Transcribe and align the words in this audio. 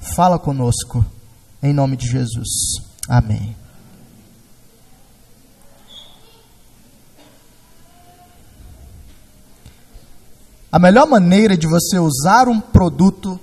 Fala 0.00 0.38
conosco, 0.38 1.04
em 1.62 1.72
nome 1.72 1.96
de 1.96 2.06
Jesus. 2.06 2.48
Amém. 3.08 3.56
A 10.70 10.78
melhor 10.78 11.06
maneira 11.06 11.56
de 11.56 11.66
você 11.66 11.98
usar 11.98 12.46
um 12.46 12.60
produto 12.60 13.40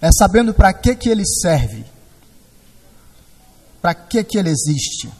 é 0.00 0.08
sabendo 0.10 0.54
para 0.54 0.72
que, 0.72 0.96
que 0.96 1.08
ele 1.08 1.24
serve, 1.26 1.84
para 3.82 3.94
que, 3.94 4.24
que 4.24 4.38
ele 4.38 4.48
existe. 4.48 5.10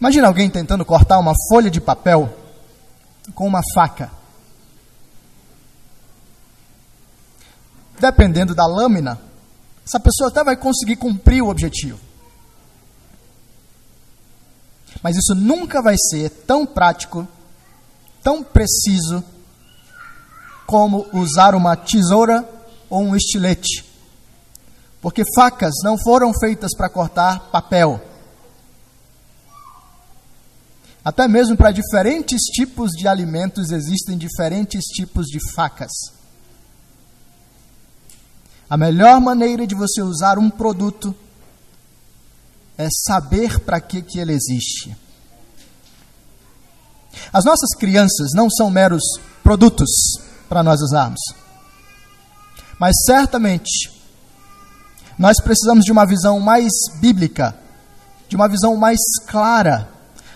Imagina 0.00 0.28
alguém 0.28 0.48
tentando 0.48 0.84
cortar 0.84 1.18
uma 1.18 1.32
folha 1.48 1.70
de 1.70 1.80
papel 1.80 2.32
com 3.34 3.46
uma 3.46 3.62
faca. 3.74 4.10
Dependendo 7.98 8.54
da 8.54 8.66
lâmina, 8.66 9.20
essa 9.86 10.00
pessoa 10.00 10.28
até 10.30 10.42
vai 10.42 10.56
conseguir 10.56 10.96
cumprir 10.96 11.42
o 11.42 11.48
objetivo. 11.48 11.98
Mas 15.02 15.16
isso 15.16 15.34
nunca 15.34 15.82
vai 15.82 15.96
ser 15.98 16.30
tão 16.30 16.64
prático, 16.64 17.26
tão 18.22 18.42
preciso, 18.42 19.22
como 20.66 21.06
usar 21.12 21.54
uma 21.54 21.76
tesoura 21.76 22.48
ou 22.88 23.02
um 23.02 23.16
estilete. 23.16 23.84
Porque 25.02 25.22
facas 25.34 25.74
não 25.82 25.98
foram 25.98 26.32
feitas 26.40 26.74
para 26.74 26.88
cortar 26.88 27.50
papel. 27.50 28.00
Até 31.04 31.28
mesmo 31.28 31.54
para 31.54 31.70
diferentes 31.70 32.40
tipos 32.44 32.92
de 32.92 33.06
alimentos 33.06 33.70
existem 33.70 34.16
diferentes 34.16 34.84
tipos 34.86 35.26
de 35.26 35.38
facas. 35.52 36.13
A 38.68 38.76
melhor 38.76 39.20
maneira 39.20 39.66
de 39.66 39.74
você 39.74 40.02
usar 40.02 40.38
um 40.38 40.50
produto 40.50 41.14
é 42.76 42.88
saber 43.06 43.60
para 43.60 43.80
que, 43.80 44.02
que 44.02 44.18
ele 44.18 44.32
existe. 44.32 44.96
As 47.32 47.44
nossas 47.44 47.70
crianças 47.78 48.30
não 48.34 48.50
são 48.50 48.70
meros 48.70 49.02
produtos 49.42 49.90
para 50.48 50.62
nós 50.62 50.80
usarmos. 50.80 51.20
Mas 52.78 52.94
certamente 53.06 53.92
nós 55.18 55.36
precisamos 55.42 55.84
de 55.84 55.92
uma 55.92 56.06
visão 56.06 56.40
mais 56.40 56.72
bíblica, 57.00 57.56
de 58.28 58.34
uma 58.34 58.48
visão 58.48 58.76
mais 58.76 58.98
clara 59.26 59.88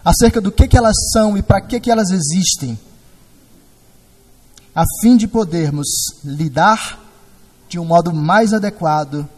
acerca 0.05 0.41
do 0.41 0.53
que, 0.53 0.69
que 0.69 0.77
elas 0.77 0.95
são 1.13 1.37
e 1.37 1.43
para 1.43 1.61
que, 1.61 1.81
que 1.81 1.91
elas 1.91 2.11
existem, 2.11 2.79
a 4.75 4.85
fim 5.01 5.17
de 5.17 5.27
podermos 5.27 5.89
lidar 6.25 7.08
de 7.69 7.79
um 7.79 7.85
modo 7.85 8.13
mais 8.13 8.53
adequado 8.53 9.29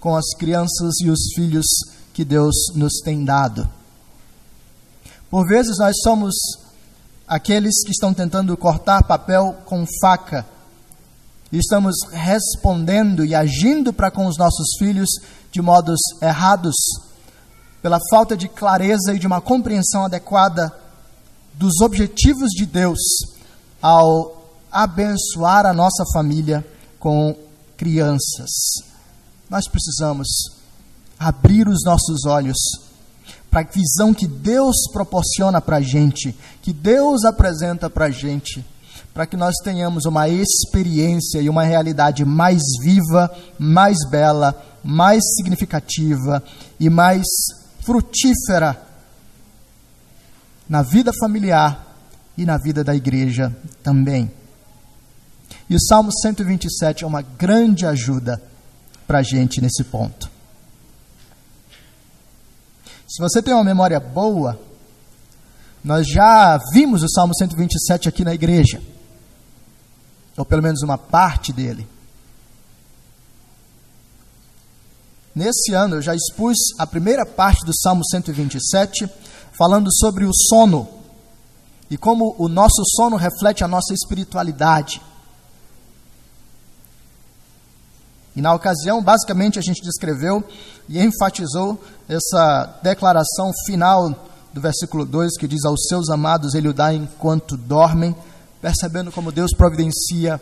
com 0.00 0.16
as 0.16 0.34
crianças 0.38 0.94
e 1.02 1.10
os 1.10 1.32
filhos 1.34 1.66
que 2.12 2.24
Deus 2.24 2.54
nos 2.74 3.00
tem 3.04 3.24
dado. 3.24 3.68
Por 5.30 5.46
vezes 5.46 5.78
nós 5.78 5.96
somos 6.02 6.34
aqueles 7.26 7.82
que 7.84 7.90
estão 7.90 8.14
tentando 8.14 8.56
cortar 8.56 9.02
papel 9.02 9.56
com 9.64 9.84
faca 10.00 10.46
e 11.50 11.58
estamos 11.58 11.94
respondendo 12.10 13.24
e 13.24 13.34
agindo 13.34 13.92
para 13.92 14.10
com 14.10 14.26
os 14.26 14.36
nossos 14.36 14.76
filhos 14.78 15.08
de 15.52 15.62
modos 15.62 16.00
errados, 16.20 16.74
pela 17.80 17.98
falta 18.10 18.36
de 18.36 18.48
clareza 18.48 19.14
e 19.14 19.18
de 19.18 19.26
uma 19.26 19.40
compreensão 19.40 20.04
adequada 20.04 20.72
dos 21.54 21.80
objetivos 21.80 22.50
de 22.50 22.66
Deus 22.66 22.98
ao 23.80 24.44
abençoar 24.70 25.66
a 25.66 25.72
nossa 25.72 26.02
família 26.12 26.66
com 26.98 27.36
crianças. 27.76 28.50
Nós 29.48 29.68
precisamos 29.68 30.28
abrir 31.18 31.68
os 31.68 31.84
nossos 31.84 32.24
olhos 32.26 32.56
para 33.50 33.60
a 33.60 33.72
visão 33.72 34.12
que 34.12 34.26
Deus 34.26 34.74
proporciona 34.92 35.60
para 35.60 35.76
a 35.76 35.80
gente, 35.80 36.34
que 36.60 36.72
Deus 36.72 37.24
apresenta 37.24 37.88
para 37.88 38.06
a 38.06 38.10
gente, 38.10 38.64
para 39.12 39.26
que 39.26 39.36
nós 39.36 39.54
tenhamos 39.62 40.06
uma 40.06 40.28
experiência 40.28 41.40
e 41.40 41.48
uma 41.48 41.62
realidade 41.62 42.24
mais 42.24 42.60
viva, 42.82 43.30
mais 43.58 43.96
bela, 44.10 44.60
mais 44.82 45.22
significativa 45.36 46.42
e 46.80 46.90
mais 46.90 47.24
frutífera 47.80 48.76
na 50.68 50.82
vida 50.82 51.12
familiar 51.20 51.96
e 52.36 52.44
na 52.44 52.58
vida 52.58 52.82
da 52.82 52.94
igreja 52.94 53.54
também. 53.82 54.30
E 55.68 55.74
o 55.74 55.80
Salmo 55.80 56.10
127 56.12 57.04
é 57.04 57.06
uma 57.06 57.22
grande 57.22 57.86
ajuda 57.86 58.42
para 59.06 59.18
a 59.18 59.22
gente 59.22 59.60
nesse 59.60 59.84
ponto. 59.84 60.30
Se 63.08 63.20
você 63.20 63.42
tem 63.42 63.54
uma 63.54 63.64
memória 63.64 64.00
boa, 64.00 64.60
nós 65.82 66.06
já 66.08 66.58
vimos 66.72 67.02
o 67.02 67.08
Salmo 67.08 67.34
127 67.34 68.08
aqui 68.08 68.24
na 68.24 68.34
igreja, 68.34 68.82
ou 70.36 70.44
pelo 70.44 70.62
menos 70.62 70.82
uma 70.82 70.98
parte 70.98 71.52
dele. 71.52 71.86
Nesse 75.34 75.74
ano 75.74 75.96
eu 75.96 76.02
já 76.02 76.14
expus 76.14 76.56
a 76.78 76.86
primeira 76.86 77.26
parte 77.26 77.66
do 77.66 77.76
Salmo 77.76 78.04
127, 78.04 79.08
falando 79.52 79.92
sobre 79.92 80.24
o 80.24 80.30
sono 80.32 80.88
e 81.90 81.96
como 81.96 82.34
o 82.38 82.48
nosso 82.48 82.82
sono 82.96 83.16
reflete 83.16 83.62
a 83.62 83.68
nossa 83.68 83.92
espiritualidade. 83.92 85.02
E 88.36 88.42
na 88.42 88.52
ocasião, 88.52 89.02
basicamente, 89.02 89.58
a 89.58 89.62
gente 89.62 89.82
descreveu 89.82 90.42
e 90.88 91.00
enfatizou 91.00 91.80
essa 92.08 92.78
declaração 92.82 93.52
final 93.64 94.10
do 94.52 94.60
versículo 94.60 95.04
2 95.04 95.36
que 95.38 95.46
diz: 95.46 95.64
Aos 95.64 95.86
seus 95.88 96.10
amados 96.10 96.54
ele 96.54 96.68
o 96.68 96.74
dá 96.74 96.92
enquanto 96.92 97.56
dormem, 97.56 98.14
percebendo 98.60 99.12
como 99.12 99.32
Deus 99.32 99.52
providencia 99.56 100.40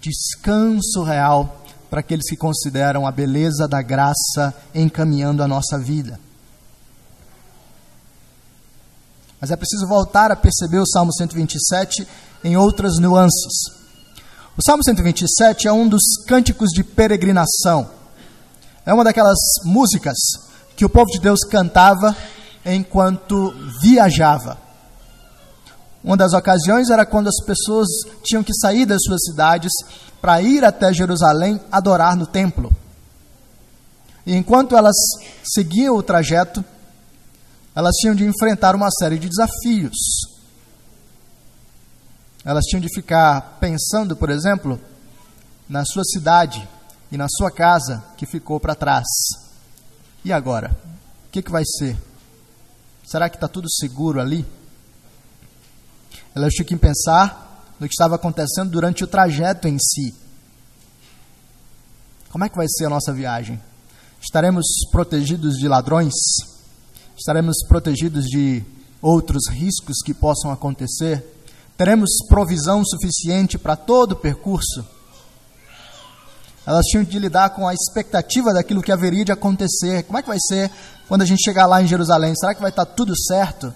descanso 0.00 1.02
real 1.02 1.62
para 1.88 2.00
aqueles 2.00 2.28
que 2.28 2.36
consideram 2.36 3.06
a 3.06 3.12
beleza 3.12 3.68
da 3.68 3.82
graça 3.82 4.54
encaminhando 4.74 5.42
a 5.42 5.48
nossa 5.48 5.78
vida. 5.78 6.18
Mas 9.40 9.50
é 9.50 9.56
preciso 9.56 9.86
voltar 9.86 10.30
a 10.30 10.36
perceber 10.36 10.78
o 10.78 10.86
Salmo 10.86 11.12
127 11.12 12.06
em 12.44 12.56
outras 12.56 12.98
nuances. 12.98 13.79
O 14.56 14.62
Salmo 14.62 14.82
127 14.82 15.68
é 15.68 15.72
um 15.72 15.88
dos 15.88 16.02
cânticos 16.26 16.70
de 16.70 16.82
peregrinação. 16.82 17.88
É 18.84 18.92
uma 18.92 19.04
daquelas 19.04 19.38
músicas 19.64 20.16
que 20.76 20.84
o 20.84 20.88
povo 20.88 21.10
de 21.10 21.20
Deus 21.20 21.40
cantava 21.48 22.16
enquanto 22.64 23.54
viajava. 23.80 24.58
Uma 26.02 26.16
das 26.16 26.32
ocasiões 26.32 26.90
era 26.90 27.06
quando 27.06 27.28
as 27.28 27.44
pessoas 27.44 27.86
tinham 28.24 28.42
que 28.42 28.54
sair 28.54 28.86
das 28.86 29.02
suas 29.02 29.22
cidades 29.22 29.72
para 30.20 30.42
ir 30.42 30.64
até 30.64 30.92
Jerusalém 30.92 31.60
adorar 31.70 32.16
no 32.16 32.26
templo. 32.26 32.74
E 34.26 34.34
enquanto 34.34 34.76
elas 34.76 34.96
seguiam 35.44 35.96
o 35.96 36.02
trajeto, 36.02 36.64
elas 37.74 37.94
tinham 37.96 38.14
de 38.14 38.24
enfrentar 38.24 38.74
uma 38.74 38.90
série 38.90 39.18
de 39.18 39.28
desafios. 39.28 40.29
Elas 42.44 42.64
tinham 42.64 42.80
de 42.80 42.88
ficar 42.94 43.58
pensando, 43.60 44.16
por 44.16 44.30
exemplo, 44.30 44.80
na 45.68 45.84
sua 45.84 46.04
cidade 46.04 46.66
e 47.12 47.16
na 47.16 47.26
sua 47.28 47.50
casa 47.50 48.02
que 48.16 48.26
ficou 48.26 48.58
para 48.58 48.74
trás. 48.74 49.06
E 50.24 50.32
agora? 50.32 50.76
O 51.28 51.30
que, 51.30 51.42
que 51.42 51.50
vai 51.50 51.64
ser? 51.64 51.96
Será 53.06 53.28
que 53.28 53.36
está 53.36 53.48
tudo 53.48 53.70
seguro 53.70 54.20
ali? 54.20 54.46
Elas 56.34 56.52
tinham 56.54 56.66
que 56.66 56.76
pensar 56.76 57.74
no 57.78 57.86
que 57.86 57.92
estava 57.92 58.14
acontecendo 58.14 58.70
durante 58.70 59.04
o 59.04 59.06
trajeto 59.06 59.66
em 59.68 59.78
si. 59.78 60.14
Como 62.30 62.44
é 62.44 62.48
que 62.48 62.56
vai 62.56 62.66
ser 62.68 62.86
a 62.86 62.90
nossa 62.90 63.12
viagem? 63.12 63.60
Estaremos 64.22 64.66
protegidos 64.92 65.56
de 65.56 65.66
ladrões? 65.66 66.14
Estaremos 67.18 67.56
protegidos 67.66 68.26
de 68.26 68.62
outros 69.02 69.48
riscos 69.48 69.96
que 70.04 70.14
possam 70.14 70.50
acontecer? 70.52 71.39
Teremos 71.80 72.10
provisão 72.28 72.84
suficiente 72.84 73.58
para 73.58 73.74
todo 73.74 74.12
o 74.12 74.16
percurso? 74.16 74.84
Elas 76.66 76.84
tinham 76.84 77.02
de 77.02 77.18
lidar 77.18 77.48
com 77.54 77.66
a 77.66 77.72
expectativa 77.72 78.52
daquilo 78.52 78.82
que 78.82 78.92
haveria 78.92 79.24
de 79.24 79.32
acontecer. 79.32 80.02
Como 80.02 80.18
é 80.18 80.20
que 80.20 80.28
vai 80.28 80.36
ser 80.38 80.70
quando 81.08 81.22
a 81.22 81.24
gente 81.24 81.42
chegar 81.42 81.64
lá 81.64 81.80
em 81.80 81.86
Jerusalém? 81.86 82.34
Será 82.36 82.54
que 82.54 82.60
vai 82.60 82.68
estar 82.68 82.84
tudo 82.84 83.18
certo? 83.18 83.72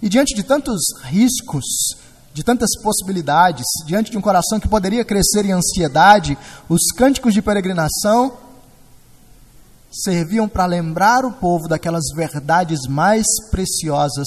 E 0.00 0.08
diante 0.08 0.34
de 0.34 0.42
tantos 0.42 0.80
riscos, 1.04 1.66
de 2.32 2.42
tantas 2.42 2.70
possibilidades, 2.82 3.66
diante 3.84 4.10
de 4.10 4.16
um 4.16 4.22
coração 4.22 4.58
que 4.58 4.66
poderia 4.66 5.04
crescer 5.04 5.44
em 5.44 5.52
ansiedade, 5.52 6.38
os 6.70 6.86
cânticos 6.96 7.34
de 7.34 7.42
peregrinação 7.42 8.32
serviam 9.92 10.48
para 10.48 10.64
lembrar 10.64 11.26
o 11.26 11.32
povo 11.32 11.68
daquelas 11.68 12.04
verdades 12.16 12.88
mais 12.88 13.26
preciosas 13.50 14.26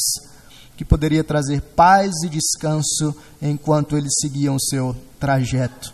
que 0.75 0.85
poderia 0.85 1.23
trazer 1.23 1.61
paz 1.61 2.11
e 2.23 2.29
descanso 2.29 3.15
enquanto 3.41 3.97
eles 3.97 4.13
seguiam 4.19 4.55
o 4.55 4.61
seu 4.61 4.95
trajeto. 5.19 5.93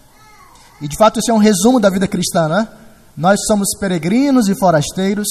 E 0.81 0.87
de 0.87 0.95
fato, 0.95 1.19
isso 1.19 1.31
é 1.31 1.33
um 1.33 1.39
resumo 1.39 1.79
da 1.79 1.89
vida 1.89 2.07
cristã, 2.07 2.47
né? 2.47 2.67
Nós 3.15 3.39
somos 3.47 3.69
peregrinos 3.79 4.47
e 4.47 4.55
forasteiros, 4.55 5.27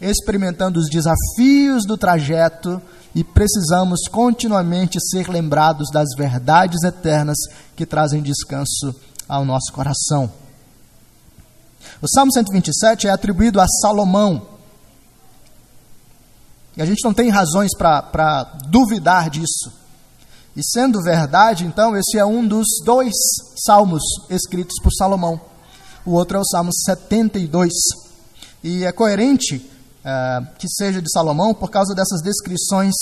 experimentando 0.00 0.80
os 0.80 0.88
desafios 0.88 1.84
do 1.84 1.96
trajeto 1.96 2.80
e 3.14 3.22
precisamos 3.22 4.00
continuamente 4.10 4.98
ser 5.00 5.28
lembrados 5.28 5.90
das 5.92 6.08
verdades 6.16 6.82
eternas 6.84 7.36
que 7.76 7.84
trazem 7.84 8.22
descanso 8.22 8.94
ao 9.28 9.44
nosso 9.44 9.72
coração. 9.72 10.30
O 12.00 12.08
Salmo 12.08 12.32
127 12.32 13.08
é 13.08 13.10
atribuído 13.10 13.60
a 13.60 13.66
Salomão. 13.82 14.57
E 16.78 16.82
a 16.82 16.86
gente 16.86 17.04
não 17.04 17.12
tem 17.12 17.28
razões 17.28 17.76
para 17.76 18.44
duvidar 18.68 19.28
disso. 19.28 19.72
E 20.54 20.62
sendo 20.62 21.02
verdade, 21.02 21.64
então, 21.64 21.96
esse 21.96 22.16
é 22.16 22.24
um 22.24 22.46
dos 22.46 22.66
dois 22.84 23.12
salmos 23.66 24.00
escritos 24.30 24.76
por 24.80 24.92
Salomão. 24.92 25.40
O 26.06 26.12
outro 26.12 26.38
é 26.38 26.40
o 26.40 26.44
Salmo 26.44 26.70
72. 26.72 27.72
E 28.62 28.84
é 28.84 28.92
coerente 28.92 29.68
é, 30.04 30.40
que 30.56 30.68
seja 30.68 31.02
de 31.02 31.10
Salomão 31.10 31.52
por 31.52 31.68
causa 31.68 31.96
dessas 31.96 32.22
descrições 32.22 32.94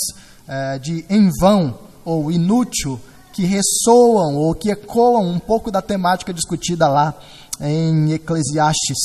é, 0.47 0.79
de 0.79 1.05
em 1.07 1.29
vão 1.39 1.77
ou 2.03 2.31
inútil 2.31 2.99
que 3.31 3.45
ressoam 3.45 4.37
ou 4.37 4.55
que 4.55 4.71
ecoam 4.71 5.29
um 5.29 5.37
pouco 5.37 5.69
da 5.69 5.83
temática 5.83 6.33
discutida 6.33 6.87
lá 6.87 7.13
em 7.61 8.11
Eclesiastes. 8.13 8.97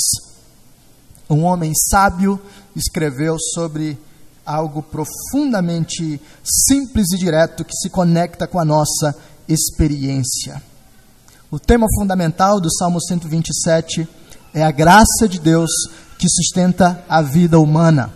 Um 1.28 1.42
homem 1.44 1.74
sábio 1.74 2.40
escreveu 2.74 3.36
sobre 3.38 3.98
algo 4.52 4.82
profundamente 4.82 6.20
simples 6.44 7.10
e 7.12 7.18
direto 7.18 7.64
que 7.64 7.74
se 7.74 7.88
conecta 7.88 8.46
com 8.46 8.58
a 8.58 8.64
nossa 8.64 9.16
experiência. 9.48 10.62
O 11.50 11.58
tema 11.58 11.86
fundamental 11.98 12.60
do 12.60 12.70
Salmo 12.72 13.00
127 13.00 14.08
é 14.54 14.62
a 14.62 14.70
graça 14.70 15.26
de 15.28 15.38
Deus 15.38 15.70
que 16.18 16.28
sustenta 16.28 17.02
a 17.08 17.22
vida 17.22 17.58
humana. 17.58 18.12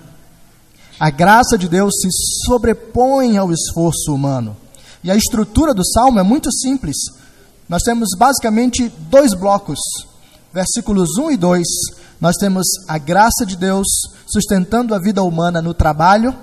A 0.99 1.11
graça 1.11 1.59
de 1.59 1.69
Deus 1.69 1.93
se 2.01 2.09
sobrepõe 2.47 3.37
ao 3.37 3.53
esforço 3.53 4.15
humano. 4.15 4.57
E 5.03 5.11
a 5.11 5.17
estrutura 5.17 5.75
do 5.75 5.85
salmo 5.85 6.19
é 6.19 6.23
muito 6.23 6.51
simples. 6.53 6.97
Nós 7.69 7.83
temos 7.83 8.09
basicamente 8.17 8.91
dois 9.11 9.35
blocos. 9.35 9.79
Versículos 10.57 11.19
1 11.19 11.33
e 11.33 11.37
2 11.37 11.67
nós 12.19 12.35
temos 12.37 12.65
a 12.89 12.97
graça 12.97 13.45
de 13.45 13.59
Deus 13.59 13.87
sustentando 14.27 14.95
a 14.95 14.99
vida 14.99 15.23
humana 15.23 15.61
no 15.61 15.75
trabalho. 15.75 16.35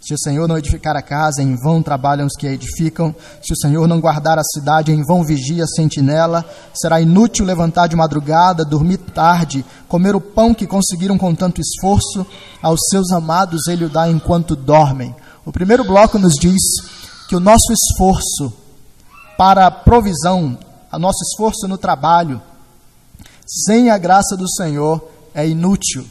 Se 0.00 0.14
o 0.14 0.18
Senhor 0.18 0.48
não 0.48 0.56
edificar 0.56 0.96
a 0.96 1.02
casa, 1.02 1.42
em 1.42 1.54
vão 1.62 1.82
trabalham 1.82 2.26
os 2.26 2.34
que 2.38 2.46
a 2.46 2.52
edificam. 2.52 3.14
Se 3.42 3.52
o 3.52 3.56
Senhor 3.58 3.86
não 3.86 4.00
guardar 4.00 4.38
a 4.38 4.42
cidade, 4.42 4.92
em 4.92 5.04
vão 5.04 5.22
vigia 5.22 5.64
a 5.64 5.66
sentinela. 5.66 6.42
Será 6.72 7.02
inútil 7.02 7.44
levantar 7.44 7.86
de 7.86 7.96
madrugada, 7.96 8.64
dormir 8.64 8.96
tarde, 8.96 9.62
comer 9.86 10.16
o 10.16 10.20
pão 10.20 10.54
que 10.54 10.66
conseguiram 10.66 11.18
com 11.18 11.34
tanto 11.34 11.60
esforço. 11.60 12.26
Aos 12.62 12.80
seus 12.88 13.12
amados 13.12 13.66
ele 13.68 13.84
o 13.84 13.90
dá 13.90 14.08
enquanto 14.08 14.56
dormem. 14.56 15.14
O 15.44 15.52
primeiro 15.52 15.84
bloco 15.84 16.18
nos 16.18 16.32
diz 16.32 16.62
que 17.28 17.36
o 17.36 17.40
nosso 17.40 17.74
esforço 17.74 18.50
para 19.36 19.66
a 19.66 19.70
provisão, 19.70 20.58
o 20.90 20.98
nosso 20.98 21.22
esforço 21.24 21.68
no 21.68 21.76
trabalho, 21.76 22.40
sem 23.50 23.90
a 23.90 23.98
graça 23.98 24.36
do 24.36 24.48
Senhor 24.48 25.04
é 25.34 25.46
inútil. 25.48 26.06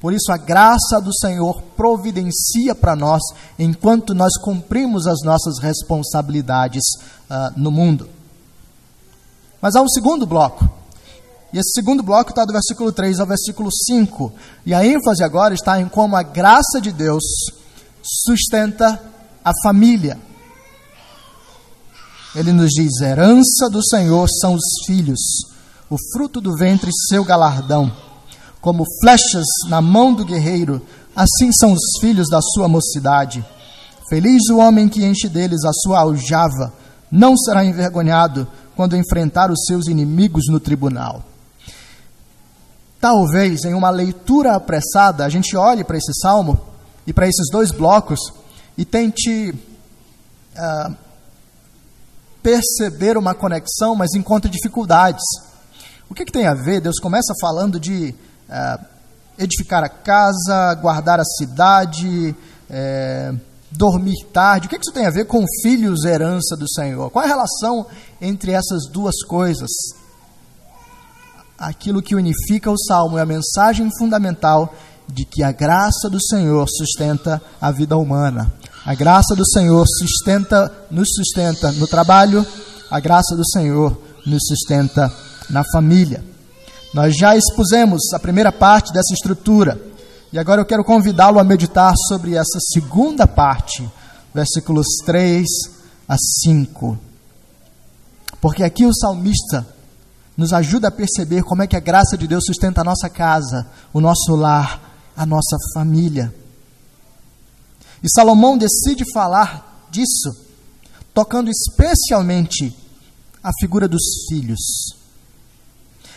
Por 0.00 0.12
isso, 0.12 0.32
a 0.32 0.36
graça 0.36 1.00
do 1.02 1.14
Senhor 1.14 1.62
providencia 1.76 2.74
para 2.74 2.96
nós 2.96 3.22
enquanto 3.58 4.14
nós 4.14 4.36
cumprimos 4.38 5.06
as 5.06 5.20
nossas 5.22 5.58
responsabilidades 5.60 6.82
uh, 7.30 7.52
no 7.58 7.70
mundo. 7.70 8.08
Mas 9.60 9.74
há 9.74 9.82
um 9.82 9.88
segundo 9.88 10.26
bloco. 10.26 10.68
E 11.52 11.58
esse 11.58 11.72
segundo 11.72 12.02
bloco 12.02 12.30
está 12.30 12.44
do 12.44 12.52
versículo 12.52 12.90
3 12.90 13.20
ao 13.20 13.26
versículo 13.26 13.70
5. 13.70 14.32
E 14.66 14.74
a 14.74 14.84
ênfase 14.84 15.22
agora 15.22 15.54
está 15.54 15.80
em 15.80 15.88
como 15.88 16.16
a 16.16 16.22
graça 16.22 16.80
de 16.80 16.90
Deus 16.90 17.22
sustenta 18.02 19.00
a 19.44 19.52
família. 19.62 20.18
Ele 22.34 22.52
nos 22.52 22.70
diz: 22.70 23.00
herança 23.00 23.70
do 23.70 23.82
Senhor 23.82 24.26
são 24.40 24.54
os 24.54 24.84
filhos 24.86 25.53
o 25.94 26.12
fruto 26.12 26.40
do 26.40 26.56
ventre 26.56 26.90
seu 27.08 27.24
galardão. 27.24 27.92
Como 28.60 28.84
flechas 29.00 29.46
na 29.68 29.80
mão 29.80 30.12
do 30.12 30.24
guerreiro, 30.24 30.82
assim 31.14 31.52
são 31.52 31.72
os 31.72 32.00
filhos 32.00 32.28
da 32.28 32.40
sua 32.42 32.66
mocidade. 32.66 33.44
Feliz 34.08 34.48
o 34.50 34.58
homem 34.58 34.88
que 34.88 35.04
enche 35.04 35.28
deles 35.28 35.64
a 35.64 35.72
sua 35.72 36.00
aljava, 36.00 36.72
não 37.10 37.36
será 37.36 37.64
envergonhado 37.64 38.48
quando 38.74 38.96
enfrentar 38.96 39.52
os 39.52 39.64
seus 39.66 39.86
inimigos 39.86 40.46
no 40.48 40.58
tribunal. 40.58 41.22
Talvez 43.00 43.64
em 43.64 43.74
uma 43.74 43.90
leitura 43.90 44.56
apressada 44.56 45.24
a 45.24 45.28
gente 45.28 45.56
olhe 45.56 45.84
para 45.84 45.96
esse 45.96 46.12
salmo 46.20 46.58
e 47.06 47.12
para 47.12 47.28
esses 47.28 47.48
dois 47.52 47.70
blocos 47.70 48.18
e 48.76 48.84
tente 48.84 49.54
uh, 50.56 50.96
perceber 52.42 53.16
uma 53.16 53.34
conexão, 53.34 53.94
mas 53.94 54.14
encontre 54.14 54.50
dificuldades. 54.50 55.22
O 56.08 56.14
que, 56.14 56.24
que 56.24 56.32
tem 56.32 56.46
a 56.46 56.54
ver? 56.54 56.80
Deus 56.80 56.98
começa 56.98 57.32
falando 57.40 57.80
de 57.80 58.14
é, 58.48 58.78
edificar 59.38 59.82
a 59.82 59.88
casa, 59.88 60.74
guardar 60.74 61.18
a 61.18 61.24
cidade, 61.24 62.34
é, 62.70 63.34
dormir 63.70 64.24
tarde. 64.32 64.66
O 64.66 64.70
que, 64.70 64.78
que 64.78 64.84
isso 64.84 64.94
tem 64.94 65.06
a 65.06 65.10
ver 65.10 65.26
com 65.26 65.44
filhos, 65.62 66.04
herança 66.04 66.56
do 66.56 66.68
Senhor? 66.68 67.10
Qual 67.10 67.22
é 67.22 67.26
a 67.26 67.30
relação 67.30 67.86
entre 68.20 68.52
essas 68.52 68.86
duas 68.90 69.22
coisas? 69.26 69.70
Aquilo 71.58 72.02
que 72.02 72.14
unifica 72.14 72.70
o 72.70 72.78
salmo 72.78 73.18
é 73.18 73.22
a 73.22 73.26
mensagem 73.26 73.90
fundamental 73.98 74.74
de 75.08 75.24
que 75.24 75.42
a 75.42 75.52
graça 75.52 76.08
do 76.10 76.22
Senhor 76.22 76.66
sustenta 76.68 77.40
a 77.60 77.70
vida 77.70 77.96
humana. 77.96 78.52
A 78.84 78.94
graça 78.94 79.34
do 79.34 79.46
Senhor 79.46 79.84
sustenta, 79.86 80.70
nos 80.90 81.08
sustenta 81.14 81.72
no 81.72 81.86
trabalho, 81.86 82.46
a 82.90 83.00
graça 83.00 83.34
do 83.36 83.46
Senhor 83.50 83.96
nos 84.26 84.42
sustenta 84.46 85.12
na 85.50 85.62
família. 85.72 86.24
Nós 86.94 87.16
já 87.16 87.36
expusemos 87.36 88.12
a 88.12 88.18
primeira 88.20 88.52
parte 88.52 88.92
dessa 88.92 89.12
estrutura 89.12 89.80
e 90.32 90.38
agora 90.38 90.60
eu 90.60 90.64
quero 90.64 90.84
convidá-lo 90.84 91.38
a 91.38 91.44
meditar 91.44 91.92
sobre 92.08 92.34
essa 92.34 92.58
segunda 92.72 93.26
parte, 93.26 93.88
versículos 94.32 94.86
3 95.04 95.44
a 96.08 96.16
5. 96.16 96.98
Porque 98.40 98.62
aqui 98.62 98.86
o 98.86 98.94
salmista 98.94 99.66
nos 100.36 100.52
ajuda 100.52 100.88
a 100.88 100.92
perceber 100.92 101.42
como 101.42 101.62
é 101.62 101.66
que 101.66 101.76
a 101.76 101.80
graça 101.80 102.18
de 102.18 102.26
Deus 102.26 102.44
sustenta 102.46 102.80
a 102.80 102.84
nossa 102.84 103.08
casa, 103.08 103.66
o 103.92 104.00
nosso 104.00 104.34
lar, 104.34 104.80
a 105.16 105.24
nossa 105.24 105.56
família. 105.72 106.34
E 108.02 108.10
Salomão 108.10 108.58
decide 108.58 109.04
falar 109.12 109.86
disso, 109.90 110.30
tocando 111.12 111.50
especialmente 111.50 112.76
a 113.42 113.50
figura 113.60 113.86
dos 113.86 114.02
filhos 114.28 115.03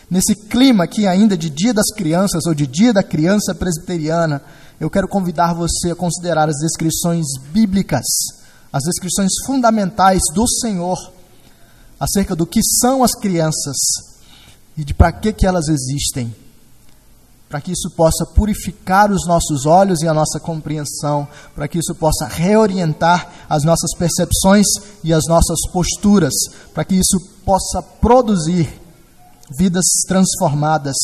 nesse 0.09 0.35
clima 0.35 0.85
aqui 0.85 1.05
ainda 1.05 1.37
de 1.37 1.49
Dia 1.49 1.73
das 1.73 1.91
Crianças 1.95 2.45
ou 2.45 2.53
de 2.53 2.65
Dia 2.65 2.93
da 2.93 3.03
Criança 3.03 3.53
Presbiteriana, 3.53 4.41
eu 4.79 4.89
quero 4.89 5.07
convidar 5.07 5.53
você 5.53 5.91
a 5.91 5.95
considerar 5.95 6.47
as 6.47 6.57
descrições 6.57 7.25
bíblicas, 7.51 8.05
as 8.71 8.83
descrições 8.83 9.31
fundamentais 9.45 10.21
do 10.33 10.47
Senhor 10.47 10.97
acerca 11.99 12.35
do 12.35 12.45
que 12.45 12.61
são 12.63 13.03
as 13.03 13.11
crianças 13.13 13.75
e 14.77 14.83
de 14.83 14.93
para 14.93 15.11
que, 15.11 15.33
que 15.33 15.45
elas 15.47 15.67
existem. 15.67 16.33
Para 17.49 17.61
que 17.61 17.71
isso 17.71 17.89
possa 17.95 18.25
purificar 18.25 19.09
os 19.09 19.25
nossos 19.25 19.65
olhos 19.65 20.01
e 20.01 20.07
a 20.07 20.13
nossa 20.13 20.37
compreensão, 20.37 21.27
para 21.55 21.67
que 21.67 21.79
isso 21.79 21.95
possa 21.95 22.27
reorientar 22.27 23.31
as 23.49 23.63
nossas 23.63 23.95
percepções 23.97 24.65
e 25.03 25.13
as 25.13 25.23
nossas 25.27 25.57
posturas, 25.71 26.33
para 26.73 26.83
que 26.83 26.95
isso 26.95 27.17
possa 27.45 27.81
produzir 27.81 28.69
vidas 29.55 29.85
transformadas 30.07 30.95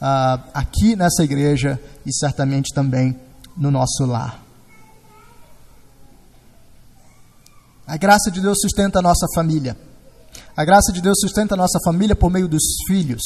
uh, 0.00 0.42
aqui 0.54 0.96
nessa 0.96 1.22
igreja 1.22 1.80
e 2.06 2.12
certamente 2.12 2.72
também 2.74 3.18
no 3.56 3.70
nosso 3.70 4.04
lar. 4.06 4.42
A 7.86 7.96
graça 7.96 8.30
de 8.30 8.40
Deus 8.40 8.58
sustenta 8.60 9.00
a 9.00 9.02
nossa 9.02 9.26
família. 9.34 9.76
A 10.56 10.64
graça 10.64 10.92
de 10.92 11.00
Deus 11.00 11.18
sustenta 11.20 11.54
a 11.54 11.56
nossa 11.56 11.78
família 11.84 12.16
por 12.16 12.30
meio 12.30 12.48
dos 12.48 12.62
filhos. 12.86 13.22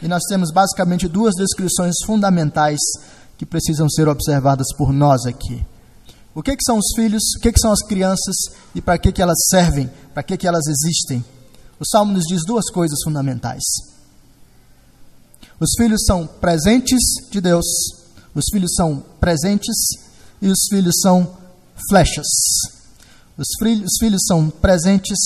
E 0.00 0.08
nós 0.08 0.22
temos 0.28 0.50
basicamente 0.50 1.08
duas 1.08 1.34
descrições 1.34 1.94
fundamentais 2.06 2.80
que 3.36 3.46
precisam 3.46 3.88
ser 3.88 4.08
observadas 4.08 4.66
por 4.76 4.92
nós 4.92 5.26
aqui. 5.26 5.64
O 6.34 6.42
que, 6.42 6.56
que 6.56 6.64
são 6.64 6.78
os 6.78 6.86
filhos? 6.96 7.22
O 7.36 7.40
que, 7.40 7.52
que 7.52 7.60
são 7.60 7.72
as 7.72 7.82
crianças? 7.82 8.34
E 8.74 8.80
para 8.80 8.98
que, 8.98 9.12
que 9.12 9.20
elas 9.20 9.38
servem? 9.50 9.90
Para 10.14 10.22
que, 10.22 10.36
que 10.36 10.48
elas 10.48 10.66
existem? 10.66 11.24
O 11.82 11.84
Salmo 11.84 12.12
nos 12.12 12.26
diz 12.28 12.42
duas 12.46 12.70
coisas 12.70 13.00
fundamentais. 13.02 13.64
Os 15.58 15.70
filhos 15.76 16.04
são 16.06 16.28
presentes 16.28 17.00
de 17.28 17.40
Deus, 17.40 17.66
os 18.32 18.44
filhos 18.52 18.72
são 18.76 19.04
presentes 19.18 19.74
e 20.40 20.46
os 20.46 20.60
filhos 20.70 21.00
são 21.00 21.36
flechas. 21.90 22.28
Os 23.36 23.48
filhos, 23.58 23.90
os 23.90 23.98
filhos 23.98 24.20
são 24.28 24.48
presentes 24.48 25.18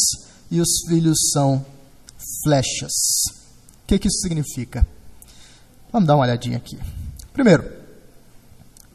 e 0.51 0.59
os 0.59 0.69
filhos 0.89 1.19
são 1.31 1.63
flechas. 2.43 2.95
O 3.83 3.87
que, 3.87 3.99
que 3.99 4.09
isso 4.09 4.21
significa? 4.21 4.87
Vamos 5.93 6.09
dar 6.09 6.15
uma 6.15 6.25
olhadinha 6.25 6.57
aqui. 6.57 6.79
Primeiro, 7.35 7.71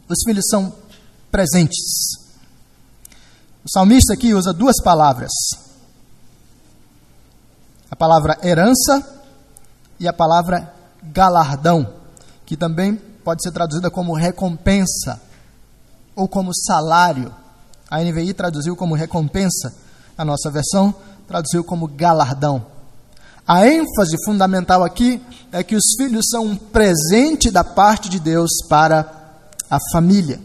os 0.10 0.18
filhos 0.26 0.46
são 0.50 0.74
presentes. 1.30 1.78
O 3.64 3.70
salmista 3.72 4.14
aqui 4.14 4.34
usa 4.34 4.52
duas 4.52 4.82
palavras: 4.84 5.32
a 7.92 7.96
palavra 7.96 8.38
herança 8.42 9.06
e 10.00 10.08
a 10.08 10.14
palavra 10.14 10.74
galardão, 11.04 11.94
que 12.46 12.56
também 12.56 12.96
pode 12.96 13.44
ser 13.44 13.52
traduzida 13.52 13.92
como 13.92 14.16
recompensa 14.16 15.22
ou 16.16 16.26
como 16.26 16.56
salário. 16.56 17.36
A 17.90 18.02
NVI 18.02 18.34
traduziu 18.34 18.78
como 18.78 18.96
recompensa, 18.96 19.76
a 20.18 20.24
nossa 20.24 20.50
versão 20.50 20.96
traduziu 21.28 21.66
como 21.66 21.86
galardão. 21.86 22.66
A 23.46 23.68
ênfase 23.68 24.16
fundamental 24.24 24.84
aqui 24.84 25.22
é 25.52 25.62
que 25.62 25.76
os 25.76 25.84
filhos 25.98 26.26
são 26.30 26.46
um 26.46 26.56
presente 26.56 27.52
da 27.52 27.64
parte 27.64 28.08
de 28.08 28.20
Deus 28.20 28.50
para 28.70 29.12
a 29.70 29.78
família. 29.92 30.40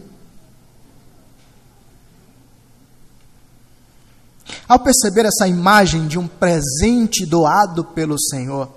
Ao 4.67 4.79
perceber 4.79 5.25
essa 5.25 5.47
imagem 5.47 6.07
de 6.07 6.17
um 6.17 6.27
presente 6.27 7.25
doado 7.25 7.83
pelo 7.83 8.19
Senhor, 8.19 8.69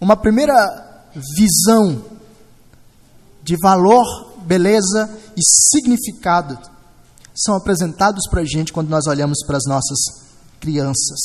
uma 0.00 0.16
primeira 0.16 1.08
visão 1.36 2.02
de 3.42 3.56
valor, 3.60 4.32
beleza 4.44 5.10
e 5.36 5.40
significado 5.42 6.58
são 7.34 7.54
apresentados 7.54 8.28
para 8.28 8.42
a 8.42 8.44
gente 8.44 8.72
quando 8.72 8.88
nós 8.88 9.06
olhamos 9.06 9.38
para 9.46 9.56
as 9.56 9.64
nossas 9.66 9.98
crianças. 10.58 11.20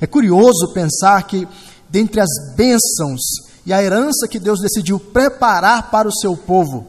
É 0.00 0.06
curioso 0.06 0.72
pensar 0.72 1.22
que, 1.24 1.46
dentre 1.88 2.20
as 2.20 2.54
bênçãos 2.56 3.20
e 3.64 3.72
a 3.72 3.82
herança 3.82 4.26
que 4.28 4.38
Deus 4.38 4.60
decidiu 4.60 4.98
preparar 4.98 5.90
para 5.90 6.08
o 6.08 6.12
seu 6.12 6.36
povo, 6.36 6.86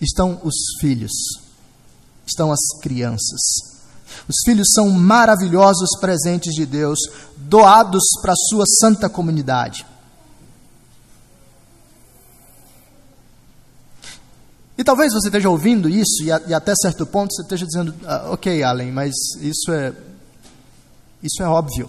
estão 0.00 0.40
os 0.44 0.54
filhos, 0.80 1.12
estão 2.32 2.50
as 2.50 2.60
crianças. 2.80 3.40
Os 4.28 4.36
filhos 4.44 4.68
são 4.74 4.90
maravilhosos 4.90 5.90
presentes 6.00 6.54
de 6.54 6.66
Deus, 6.66 6.98
doados 7.36 8.02
para 8.20 8.32
a 8.32 8.36
sua 8.48 8.64
santa 8.80 9.08
comunidade. 9.08 9.86
E 14.76 14.84
talvez 14.84 15.12
você 15.12 15.28
esteja 15.28 15.50
ouvindo 15.50 15.88
isso 15.88 16.24
e, 16.24 16.32
a, 16.32 16.40
e 16.46 16.54
até 16.54 16.74
certo 16.74 17.06
ponto 17.06 17.32
você 17.32 17.42
esteja 17.42 17.66
dizendo, 17.66 17.94
ah, 18.04 18.30
ok, 18.32 18.62
Allen, 18.62 18.90
mas 18.90 19.12
isso 19.40 19.70
é 19.70 19.92
isso 21.22 21.40
é 21.40 21.46
óbvio. 21.46 21.88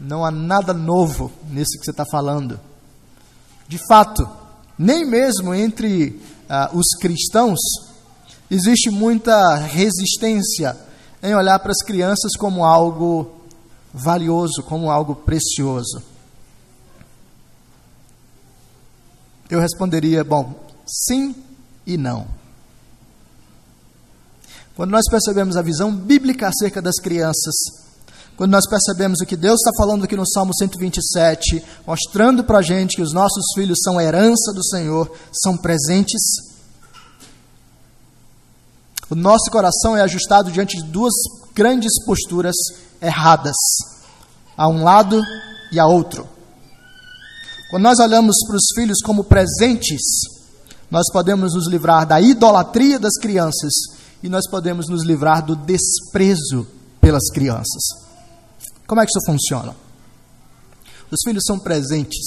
Não 0.00 0.24
há 0.24 0.30
nada 0.30 0.72
novo 0.72 1.30
nisso 1.50 1.78
que 1.78 1.84
você 1.84 1.90
está 1.90 2.06
falando. 2.06 2.58
De 3.68 3.78
fato, 3.86 4.26
nem 4.78 5.04
mesmo 5.04 5.54
entre 5.54 6.20
uh, 6.48 6.76
os 6.76 6.86
cristãos 6.98 7.58
existe 8.50 8.90
muita 8.90 9.56
resistência 9.56 10.76
em 11.22 11.34
olhar 11.34 11.58
para 11.58 11.72
as 11.72 11.82
crianças 11.82 12.32
como 12.36 12.64
algo 12.64 13.30
valioso, 13.92 14.62
como 14.62 14.90
algo 14.90 15.14
precioso. 15.14 16.02
Eu 19.48 19.60
responderia, 19.60 20.24
bom, 20.24 20.54
sim 20.86 21.34
e 21.86 21.96
não. 21.96 22.26
Quando 24.74 24.90
nós 24.90 25.04
percebemos 25.08 25.56
a 25.56 25.62
visão 25.62 25.94
bíblica 25.94 26.48
acerca 26.48 26.82
das 26.82 26.96
crianças, 26.96 27.54
quando 28.36 28.50
nós 28.50 28.68
percebemos 28.68 29.20
o 29.20 29.26
que 29.26 29.36
Deus 29.36 29.60
está 29.60 29.70
falando 29.76 30.04
aqui 30.04 30.16
no 30.16 30.28
Salmo 30.28 30.52
127, 30.52 31.62
mostrando 31.86 32.42
para 32.42 32.58
a 32.58 32.62
gente 32.62 32.96
que 32.96 33.02
os 33.02 33.12
nossos 33.12 33.44
filhos 33.54 33.78
são 33.82 34.00
herança 34.00 34.52
do 34.52 34.64
Senhor, 34.64 35.10
são 35.32 35.56
presentes, 35.56 36.20
o 39.10 39.14
nosso 39.14 39.50
coração 39.50 39.96
é 39.96 40.00
ajustado 40.00 40.50
diante 40.50 40.76
de 40.76 40.84
duas 40.84 41.12
grandes 41.54 41.92
posturas 42.04 42.54
erradas, 43.00 43.56
a 44.56 44.68
um 44.68 44.82
lado 44.82 45.20
e 45.70 45.78
a 45.78 45.86
outro. 45.86 46.26
Quando 47.70 47.82
nós 47.82 47.98
olhamos 47.98 48.36
para 48.46 48.56
os 48.56 48.66
filhos 48.74 48.98
como 49.04 49.24
presentes, 49.24 50.00
nós 50.90 51.04
podemos 51.12 51.54
nos 51.54 51.68
livrar 51.68 52.06
da 52.06 52.20
idolatria 52.20 52.98
das 52.98 53.16
crianças 53.20 53.72
e 54.22 54.28
nós 54.28 54.48
podemos 54.48 54.88
nos 54.88 55.04
livrar 55.04 55.44
do 55.44 55.56
desprezo 55.56 56.66
pelas 57.00 57.28
crianças. 57.32 57.82
Como 58.86 59.00
é 59.00 59.04
que 59.04 59.10
isso 59.10 59.26
funciona? 59.26 59.74
Os 61.10 61.20
filhos 61.24 61.44
são 61.46 61.58
presentes. 61.58 62.26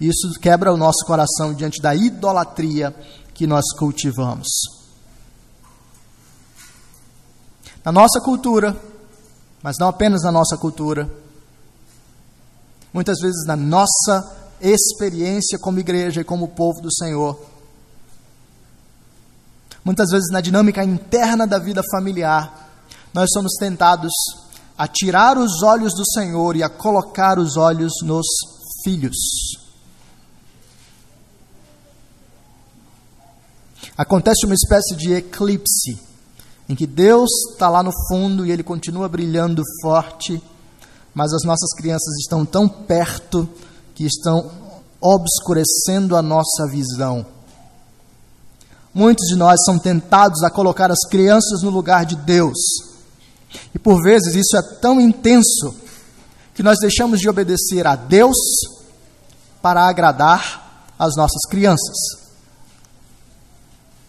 Isso 0.00 0.32
quebra 0.40 0.72
o 0.72 0.76
nosso 0.76 1.04
coração 1.06 1.54
diante 1.54 1.80
da 1.80 1.94
idolatria 1.94 2.94
que 3.34 3.46
nós 3.46 3.64
cultivamos. 3.78 4.81
Na 7.84 7.92
nossa 7.92 8.20
cultura, 8.20 8.76
mas 9.62 9.76
não 9.78 9.88
apenas 9.88 10.22
na 10.22 10.32
nossa 10.32 10.56
cultura, 10.56 11.10
muitas 12.92 13.18
vezes 13.20 13.46
na 13.46 13.56
nossa 13.56 14.36
experiência 14.60 15.58
como 15.58 15.80
igreja 15.80 16.20
e 16.20 16.24
como 16.24 16.48
povo 16.48 16.80
do 16.80 16.92
Senhor, 16.92 17.38
Muitas 19.84 20.10
vezes, 20.10 20.30
na 20.30 20.40
dinâmica 20.40 20.84
interna 20.84 21.46
da 21.46 21.58
vida 21.58 21.82
familiar, 21.90 22.70
nós 23.12 23.28
somos 23.32 23.52
tentados 23.58 24.12
a 24.78 24.86
tirar 24.86 25.36
os 25.36 25.62
olhos 25.62 25.92
do 25.94 26.04
Senhor 26.12 26.56
e 26.56 26.62
a 26.62 26.68
colocar 26.68 27.38
os 27.38 27.56
olhos 27.56 27.92
nos 28.02 28.26
filhos. 28.84 29.16
Acontece 33.96 34.46
uma 34.46 34.54
espécie 34.54 34.94
de 34.96 35.14
eclipse, 35.14 35.98
em 36.68 36.74
que 36.74 36.86
Deus 36.86 37.30
está 37.52 37.68
lá 37.68 37.82
no 37.82 37.92
fundo 38.08 38.46
e 38.46 38.50
ele 38.50 38.62
continua 38.62 39.08
brilhando 39.08 39.62
forte, 39.82 40.42
mas 41.14 41.32
as 41.32 41.42
nossas 41.44 41.72
crianças 41.76 42.16
estão 42.18 42.44
tão 42.44 42.68
perto 42.68 43.48
que 43.94 44.04
estão 44.04 44.50
obscurecendo 45.00 46.16
a 46.16 46.22
nossa 46.22 46.66
visão. 46.70 47.26
Muitos 48.94 49.26
de 49.26 49.36
nós 49.36 49.58
são 49.64 49.78
tentados 49.78 50.42
a 50.42 50.50
colocar 50.50 50.90
as 50.90 51.06
crianças 51.08 51.62
no 51.62 51.70
lugar 51.70 52.04
de 52.04 52.16
Deus. 52.16 52.58
E 53.74 53.78
por 53.78 54.02
vezes 54.02 54.34
isso 54.34 54.56
é 54.56 54.62
tão 54.80 55.00
intenso 55.00 55.74
que 56.54 56.62
nós 56.62 56.78
deixamos 56.78 57.18
de 57.20 57.28
obedecer 57.28 57.86
a 57.86 57.96
Deus 57.96 58.36
para 59.60 59.86
agradar 59.88 60.92
as 60.98 61.16
nossas 61.16 61.42
crianças. 61.48 61.96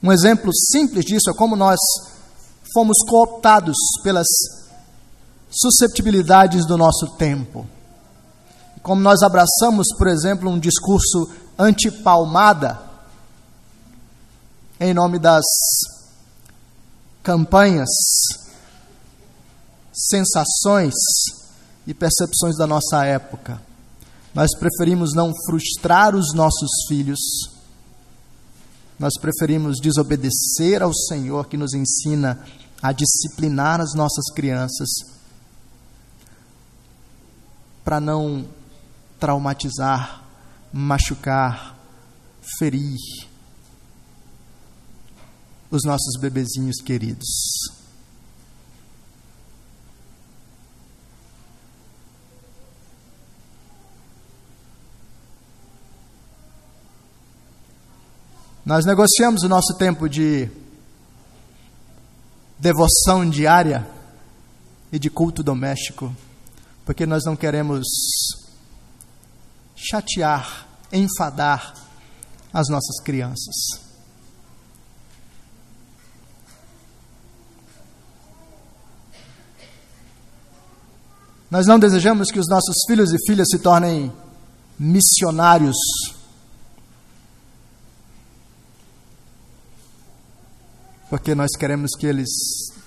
Um 0.02 0.12
exemplo 0.12 0.52
simples 0.54 1.06
disso 1.06 1.30
é 1.30 1.34
como 1.34 1.56
nós 1.56 1.80
fomos 2.74 2.98
cooptados 3.08 3.78
pelas 4.04 4.28
susceptibilidades 5.50 6.66
do 6.66 6.78
nosso 6.78 7.16
tempo. 7.18 7.68
Como 8.82 9.02
nós 9.02 9.22
abraçamos, 9.22 9.88
por 9.98 10.08
exemplo, 10.08 10.50
um 10.50 10.60
discurso 10.60 11.30
antipalmada 11.58 12.80
em 14.80 14.94
nome 14.94 15.18
das 15.20 15.46
campanhas, 17.22 17.88
sensações 19.94 20.94
e 21.88 21.94
percepções 21.94 22.58
da 22.58 22.68
nossa 22.68 23.06
época. 23.06 23.62
Nós 24.34 24.50
preferimos 24.58 25.14
não 25.14 25.32
frustrar 25.46 26.16
os 26.16 26.34
nossos 26.34 26.70
filhos, 26.90 27.20
nós 29.00 29.14
preferimos 29.20 29.80
desobedecer 29.80 30.82
ao 30.82 30.94
Senhor 30.94 31.48
que 31.48 31.56
nos 31.56 31.74
ensina 31.74 32.44
a 32.84 32.92
disciplinar 32.92 33.80
as 33.80 33.94
nossas 33.96 34.26
crianças, 34.36 34.90
para 37.82 38.02
não 38.02 38.46
traumatizar, 39.18 40.22
machucar, 40.74 41.78
ferir 42.60 42.98
os 45.72 45.82
nossos 45.86 46.20
bebezinhos 46.20 46.82
queridos. 46.82 47.30
Nós 58.66 58.86
negociamos 58.86 59.44
o 59.44 59.48
nosso 59.48 59.78
tempo 59.78 60.10
de 60.10 60.50
devoção 62.64 63.30
diária 63.30 63.86
e 64.90 64.98
de 64.98 65.10
culto 65.10 65.44
doméstico, 65.44 66.16
porque 66.86 67.06
nós 67.06 67.26
não 67.26 67.36
queremos 67.36 67.86
chatear, 69.76 70.66
enfadar 70.90 71.74
as 72.54 72.70
nossas 72.70 73.02
crianças. 73.04 73.54
Nós 81.52 81.68
não 81.68 81.78
desejamos 81.78 82.32
que 82.32 82.40
os 82.40 82.48
nossos 82.48 82.76
filhos 82.88 83.12
e 83.12 83.18
filhas 83.28 83.50
se 83.52 83.60
tornem 83.60 84.10
missionários. 84.80 85.76
Porque 91.14 91.36
nós 91.36 91.52
queremos 91.60 91.92
que 91.96 92.08
eles 92.08 92.28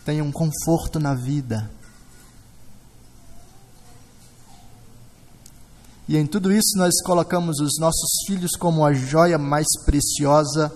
tenham 0.05 0.33
conforto 0.33 0.99
na 0.99 1.15
vida. 1.15 1.71
E 6.09 6.17
em 6.17 6.27
tudo 6.27 6.51
isso 6.51 6.77
nós 6.77 6.93
colocamos 7.05 7.61
os 7.61 7.79
nossos 7.79 8.11
filhos 8.27 8.57
como 8.59 8.85
a 8.85 8.93
joia 8.93 9.39
mais 9.39 9.69
preciosa 9.85 10.75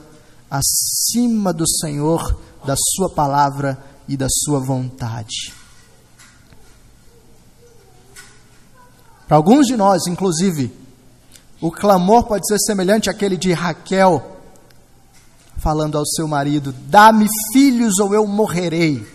acima 0.48 1.52
do 1.52 1.68
Senhor, 1.68 2.40
da 2.64 2.76
Sua 2.94 3.10
palavra 3.10 3.76
e 4.06 4.16
da 4.16 4.28
Sua 4.30 4.60
vontade. 4.60 5.52
Para 9.26 9.36
alguns 9.36 9.66
de 9.66 9.76
nós, 9.76 10.06
inclusive, 10.06 10.72
o 11.60 11.72
clamor 11.72 12.28
pode 12.28 12.46
ser 12.46 12.60
semelhante 12.60 13.10
àquele 13.10 13.36
de 13.36 13.52
Raquel, 13.52 14.29
falando 15.60 15.96
ao 15.96 16.06
seu 16.06 16.26
marido: 16.26 16.72
Dá-me 16.72 17.26
filhos 17.52 17.98
ou 17.98 18.14
eu 18.14 18.26
morrerei. 18.26 19.06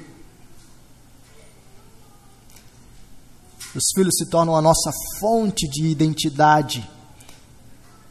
Os 3.76 3.84
filhos 3.94 4.16
se 4.18 4.30
tornam 4.30 4.56
a 4.56 4.62
nossa 4.62 4.90
fonte 5.20 5.68
de 5.68 5.88
identidade, 5.88 6.90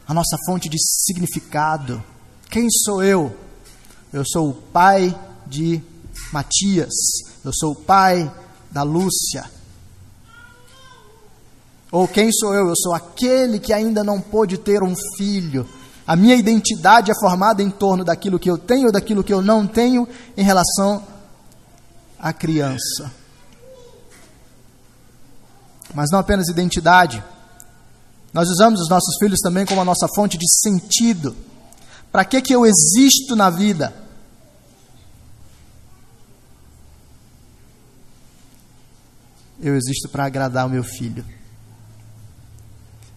a 0.07 0.13
nossa 0.13 0.37
fonte 0.45 0.69
de 0.69 0.77
significado. 0.79 2.03
Quem 2.51 2.69
sou 2.69 3.03
eu? 3.03 3.35
Eu 4.13 4.23
sou 4.23 4.49
o 4.49 4.53
pai 4.53 5.19
de 5.47 5.81
Matias, 6.31 6.93
eu 7.43 7.51
sou 7.51 7.71
o 7.71 7.75
pai 7.75 8.31
da 8.69 8.83
Lúcia. 8.83 9.49
Ou 11.91 12.07
quem 12.07 12.31
sou 12.31 12.53
eu? 12.53 12.67
Eu 12.67 12.75
sou 12.75 12.93
aquele 12.93 13.59
que 13.59 13.73
ainda 13.73 14.03
não 14.03 14.21
pôde 14.21 14.57
ter 14.57 14.83
um 14.83 14.93
filho. 15.17 15.67
A 16.07 16.15
minha 16.15 16.35
identidade 16.35 17.11
é 17.11 17.15
formada 17.19 17.63
em 17.63 17.69
torno 17.69 18.03
daquilo 18.03 18.39
que 18.39 18.49
eu 18.49 18.57
tenho 18.57 18.87
ou 18.87 18.91
daquilo 18.91 19.23
que 19.23 19.33
eu 19.33 19.41
não 19.41 19.65
tenho 19.65 20.07
em 20.37 20.43
relação 20.43 21.03
à 22.19 22.31
criança 22.31 23.11
mas 25.95 26.11
não 26.11 26.19
apenas 26.19 26.49
identidade. 26.49 27.23
Nós 28.33 28.49
usamos 28.49 28.81
os 28.81 28.89
nossos 28.89 29.15
filhos 29.17 29.39
também 29.39 29.65
como 29.65 29.79
a 29.79 29.85
nossa 29.85 30.07
fonte 30.13 30.37
de 30.37 30.45
sentido. 30.61 31.33
Para 32.11 32.25
que, 32.25 32.41
que 32.41 32.53
eu 32.53 32.65
existo 32.65 33.33
na 33.33 33.49
vida? 33.49 33.95
Eu 39.57 39.73
existo 39.75 40.09
para 40.09 40.25
agradar 40.25 40.67
o 40.67 40.69
meu 40.69 40.83
filho. 40.83 41.25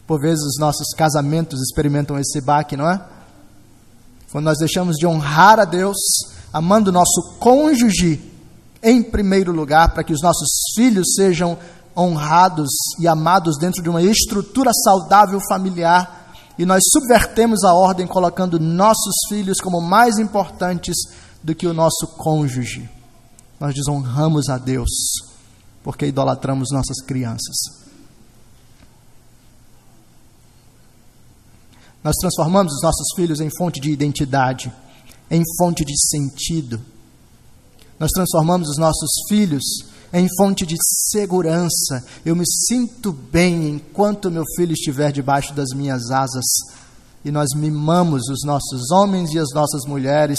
Por 0.08 0.18
vezes 0.18 0.42
os 0.42 0.58
nossos 0.58 0.88
casamentos 0.96 1.60
experimentam 1.60 2.18
esse 2.18 2.40
baque, 2.40 2.78
não 2.78 2.90
é? 2.90 3.00
Quando 4.32 4.46
nós 4.46 4.58
deixamos 4.58 4.96
de 4.96 5.06
honrar 5.06 5.60
a 5.60 5.66
Deus, 5.66 5.98
amando 6.50 6.88
o 6.88 6.92
nosso 6.92 7.36
cônjuge 7.38 8.20
em 8.82 9.02
primeiro 9.02 9.52
lugar, 9.52 9.92
para 9.92 10.02
que 10.02 10.14
os 10.14 10.22
nossos 10.22 10.48
filhos 10.74 11.14
sejam 11.14 11.58
honrados 11.94 12.70
e 12.98 13.06
amados 13.06 13.58
dentro 13.58 13.82
de 13.82 13.90
uma 13.90 14.02
estrutura 14.02 14.70
saudável 14.72 15.40
familiar 15.46 16.32
e 16.58 16.64
nós 16.64 16.82
subvertemos 16.90 17.62
a 17.62 17.74
ordem 17.74 18.06
colocando 18.06 18.58
nossos 18.58 19.14
filhos 19.28 19.60
como 19.60 19.80
mais 19.80 20.18
importantes 20.18 20.96
do 21.42 21.54
que 21.54 21.66
o 21.66 21.74
nosso 21.74 22.06
cônjuge. 22.16 22.88
Nós 23.60 23.74
desonramos 23.74 24.48
a 24.48 24.56
Deus 24.56 24.88
porque 25.84 26.06
idolatramos 26.06 26.70
nossas 26.72 27.00
crianças. 27.04 27.77
Nós 32.02 32.14
transformamos 32.20 32.72
os 32.74 32.82
nossos 32.82 33.08
filhos 33.16 33.40
em 33.40 33.50
fonte 33.56 33.80
de 33.80 33.90
identidade, 33.90 34.72
em 35.30 35.42
fonte 35.58 35.84
de 35.84 35.94
sentido. 36.08 36.80
Nós 37.98 38.10
transformamos 38.12 38.68
os 38.68 38.78
nossos 38.78 39.10
filhos 39.28 39.64
em 40.12 40.28
fonte 40.36 40.64
de 40.64 40.76
segurança. 41.10 42.04
Eu 42.24 42.36
me 42.36 42.44
sinto 42.46 43.12
bem 43.12 43.68
enquanto 43.68 44.30
meu 44.30 44.44
filho 44.56 44.72
estiver 44.72 45.12
debaixo 45.12 45.52
das 45.52 45.70
minhas 45.74 46.10
asas. 46.10 46.44
E 47.24 47.30
nós 47.30 47.48
mimamos 47.54 48.28
os 48.28 48.44
nossos 48.44 48.90
homens 48.90 49.32
e 49.34 49.38
as 49.38 49.48
nossas 49.52 49.84
mulheres, 49.84 50.38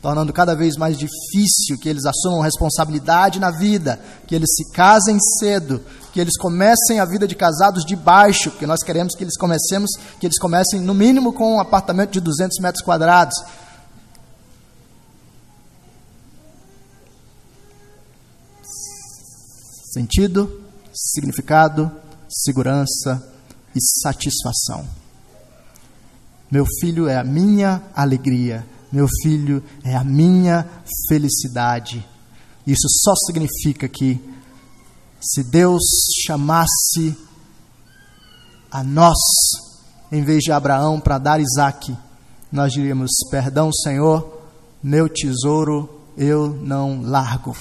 tornando 0.00 0.32
cada 0.32 0.54
vez 0.54 0.76
mais 0.76 0.96
difícil 0.96 1.76
que 1.80 1.88
eles 1.88 2.04
assumam 2.06 2.40
responsabilidade 2.40 3.40
na 3.40 3.50
vida, 3.50 4.00
que 4.26 4.34
eles 4.34 4.48
se 4.54 4.70
casem 4.70 5.18
cedo, 5.38 5.82
que 6.12 6.20
eles 6.20 6.36
comecem 6.36 7.00
a 7.00 7.04
vida 7.04 7.26
de 7.26 7.34
casados 7.34 7.84
de 7.84 7.94
baixo, 7.94 8.50
porque 8.50 8.66
nós 8.66 8.82
queremos 8.82 9.14
que 9.14 9.24
eles 9.24 9.36
comecemos, 9.36 9.90
que 10.18 10.26
eles 10.26 10.38
comecem 10.38 10.80
no 10.80 10.94
mínimo 10.94 11.32
com 11.32 11.56
um 11.56 11.60
apartamento 11.60 12.12
de 12.12 12.20
200 12.20 12.58
metros 12.60 12.84
quadrados, 12.84 13.34
Sentido, 19.92 20.62
significado, 20.94 21.90
segurança 22.28 23.28
e 23.74 23.80
satisfação. 24.00 24.86
Meu 26.48 26.64
filho 26.80 27.08
é 27.08 27.16
a 27.16 27.24
minha 27.24 27.82
alegria, 27.92 28.64
meu 28.92 29.08
filho 29.20 29.60
é 29.82 29.96
a 29.96 30.04
minha 30.04 30.64
felicidade. 31.08 32.06
Isso 32.64 32.88
só 33.02 33.14
significa 33.26 33.88
que, 33.88 34.20
se 35.20 35.44
Deus 35.44 35.82
chamasse 36.24 37.16
a 38.70 38.82
nós, 38.82 39.18
em 40.10 40.24
vez 40.24 40.42
de 40.42 40.50
Abraão, 40.50 40.98
para 40.98 41.18
dar 41.18 41.40
Isaac, 41.40 41.96
nós 42.50 42.72
diríamos: 42.72 43.10
Perdão, 43.30 43.70
Senhor, 43.72 44.42
meu 44.82 45.08
tesouro 45.08 46.00
eu 46.16 46.48
não 46.48 47.02
largo. 47.02 47.56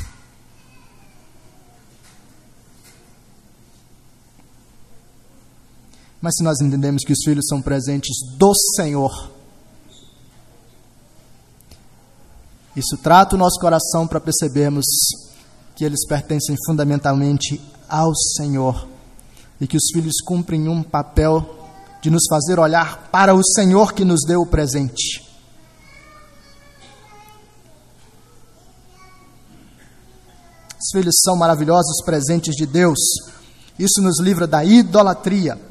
Mas 6.21 6.35
se 6.35 6.43
nós 6.43 6.59
entendemos 6.59 7.03
que 7.03 7.13
os 7.13 7.19
filhos 7.23 7.45
são 7.47 7.61
presentes 7.61 8.17
do 8.37 8.53
Senhor, 8.75 9.31
isso 12.75 12.97
trata 12.97 13.35
o 13.35 13.39
nosso 13.39 13.59
coração 13.59 14.05
para 14.07 14.19
percebermos 14.19 14.85
que 15.79 15.85
eles 15.85 16.05
pertencem 16.05 16.57
fundamentalmente 16.65 17.57
ao 17.87 18.13
Senhor 18.13 18.85
e 19.61 19.65
que 19.65 19.77
os 19.77 19.85
filhos 19.93 20.19
cumprem 20.19 20.67
um 20.67 20.83
papel 20.83 21.57
de 22.01 22.09
nos 22.09 22.25
fazer 22.29 22.59
olhar 22.59 23.09
para 23.09 23.33
o 23.33 23.41
Senhor 23.41 23.93
que 23.93 24.03
nos 24.03 24.19
deu 24.27 24.41
o 24.41 24.45
presente. 24.45 25.25
Os 30.77 30.91
filhos 30.91 31.15
são 31.23 31.37
maravilhosos 31.37 32.03
presentes 32.03 32.55
de 32.55 32.65
Deus. 32.65 32.99
Isso 33.79 34.01
nos 34.01 34.19
livra 34.19 34.45
da 34.45 34.65
idolatria 34.65 35.69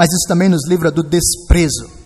mas 0.00 0.08
isso 0.12 0.26
também 0.26 0.48
nos 0.48 0.66
livra 0.66 0.90
do 0.90 1.02
desprezo. 1.02 1.99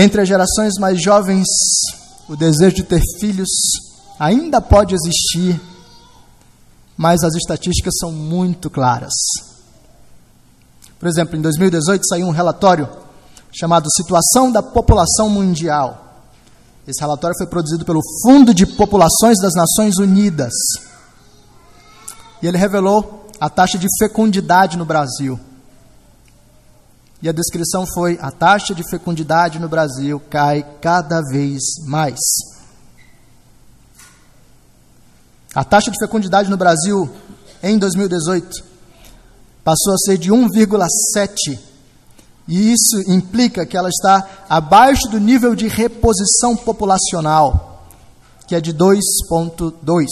Entre 0.00 0.22
as 0.22 0.26
gerações 0.26 0.78
mais 0.78 0.98
jovens, 1.02 1.46
o 2.26 2.34
desejo 2.34 2.76
de 2.76 2.84
ter 2.84 3.02
filhos 3.18 3.50
ainda 4.18 4.58
pode 4.58 4.94
existir, 4.94 5.60
mas 6.96 7.22
as 7.22 7.34
estatísticas 7.34 7.98
são 8.00 8.10
muito 8.10 8.70
claras. 8.70 9.12
Por 10.98 11.06
exemplo, 11.06 11.36
em 11.36 11.42
2018 11.42 12.06
saiu 12.08 12.26
um 12.28 12.30
relatório 12.30 12.88
chamado 13.52 13.90
Situação 13.94 14.50
da 14.50 14.62
População 14.62 15.28
Mundial. 15.28 16.24
Esse 16.88 17.02
relatório 17.02 17.36
foi 17.36 17.46
produzido 17.46 17.84
pelo 17.84 18.00
Fundo 18.22 18.54
de 18.54 18.64
Populações 18.64 19.38
das 19.38 19.52
Nações 19.52 19.98
Unidas. 19.98 20.54
E 22.40 22.46
ele 22.46 22.56
revelou 22.56 23.28
a 23.38 23.50
taxa 23.50 23.76
de 23.76 23.86
fecundidade 23.98 24.78
no 24.78 24.86
Brasil. 24.86 25.38
E 27.22 27.28
a 27.28 27.32
descrição 27.32 27.86
foi: 27.86 28.18
a 28.20 28.30
taxa 28.30 28.74
de 28.74 28.82
fecundidade 28.88 29.58
no 29.58 29.68
Brasil 29.68 30.20
cai 30.30 30.64
cada 30.80 31.20
vez 31.30 31.60
mais. 31.86 32.18
A 35.54 35.64
taxa 35.64 35.90
de 35.90 35.98
fecundidade 35.98 36.48
no 36.48 36.56
Brasil 36.56 37.10
em 37.62 37.78
2018 37.78 38.64
passou 39.64 39.94
a 39.94 39.98
ser 39.98 40.16
de 40.16 40.30
1,7. 40.30 41.58
E 42.48 42.72
isso 42.72 42.98
implica 43.06 43.66
que 43.66 43.76
ela 43.76 43.88
está 43.88 44.44
abaixo 44.48 45.08
do 45.08 45.20
nível 45.20 45.54
de 45.54 45.68
reposição 45.68 46.56
populacional, 46.56 47.86
que 48.46 48.54
é 48.54 48.60
de 48.60 48.72
2,2. 48.72 50.06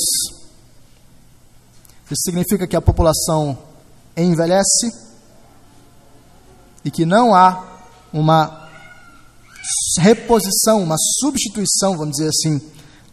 Isso 2.10 2.22
significa 2.22 2.66
que 2.66 2.76
a 2.76 2.80
população 2.80 3.58
envelhece 4.16 5.07
e 6.84 6.90
que 6.90 7.04
não 7.04 7.34
há 7.34 7.64
uma 8.12 8.68
reposição, 9.98 10.82
uma 10.82 10.96
substituição, 11.18 11.96
vamos 11.96 12.16
dizer 12.16 12.28
assim, 12.28 12.60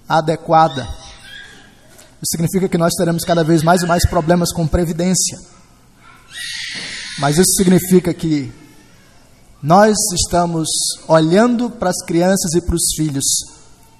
adequada. 0.07 0.83
Isso 0.83 2.31
significa 2.31 2.69
que 2.69 2.77
nós 2.77 2.93
teremos 2.93 3.23
cada 3.23 3.43
vez 3.43 3.63
mais 3.63 3.81
e 3.81 3.85
mais 3.85 4.05
problemas 4.05 4.51
com 4.51 4.67
previdência. 4.67 5.37
Mas 7.19 7.37
isso 7.37 7.53
significa 7.55 8.13
que 8.13 8.51
nós 9.61 9.95
estamos 10.13 10.67
olhando 11.07 11.69
para 11.69 11.89
as 11.89 12.05
crianças 12.05 12.53
e 12.53 12.61
para 12.61 12.75
os 12.75 12.93
filhos 12.95 13.25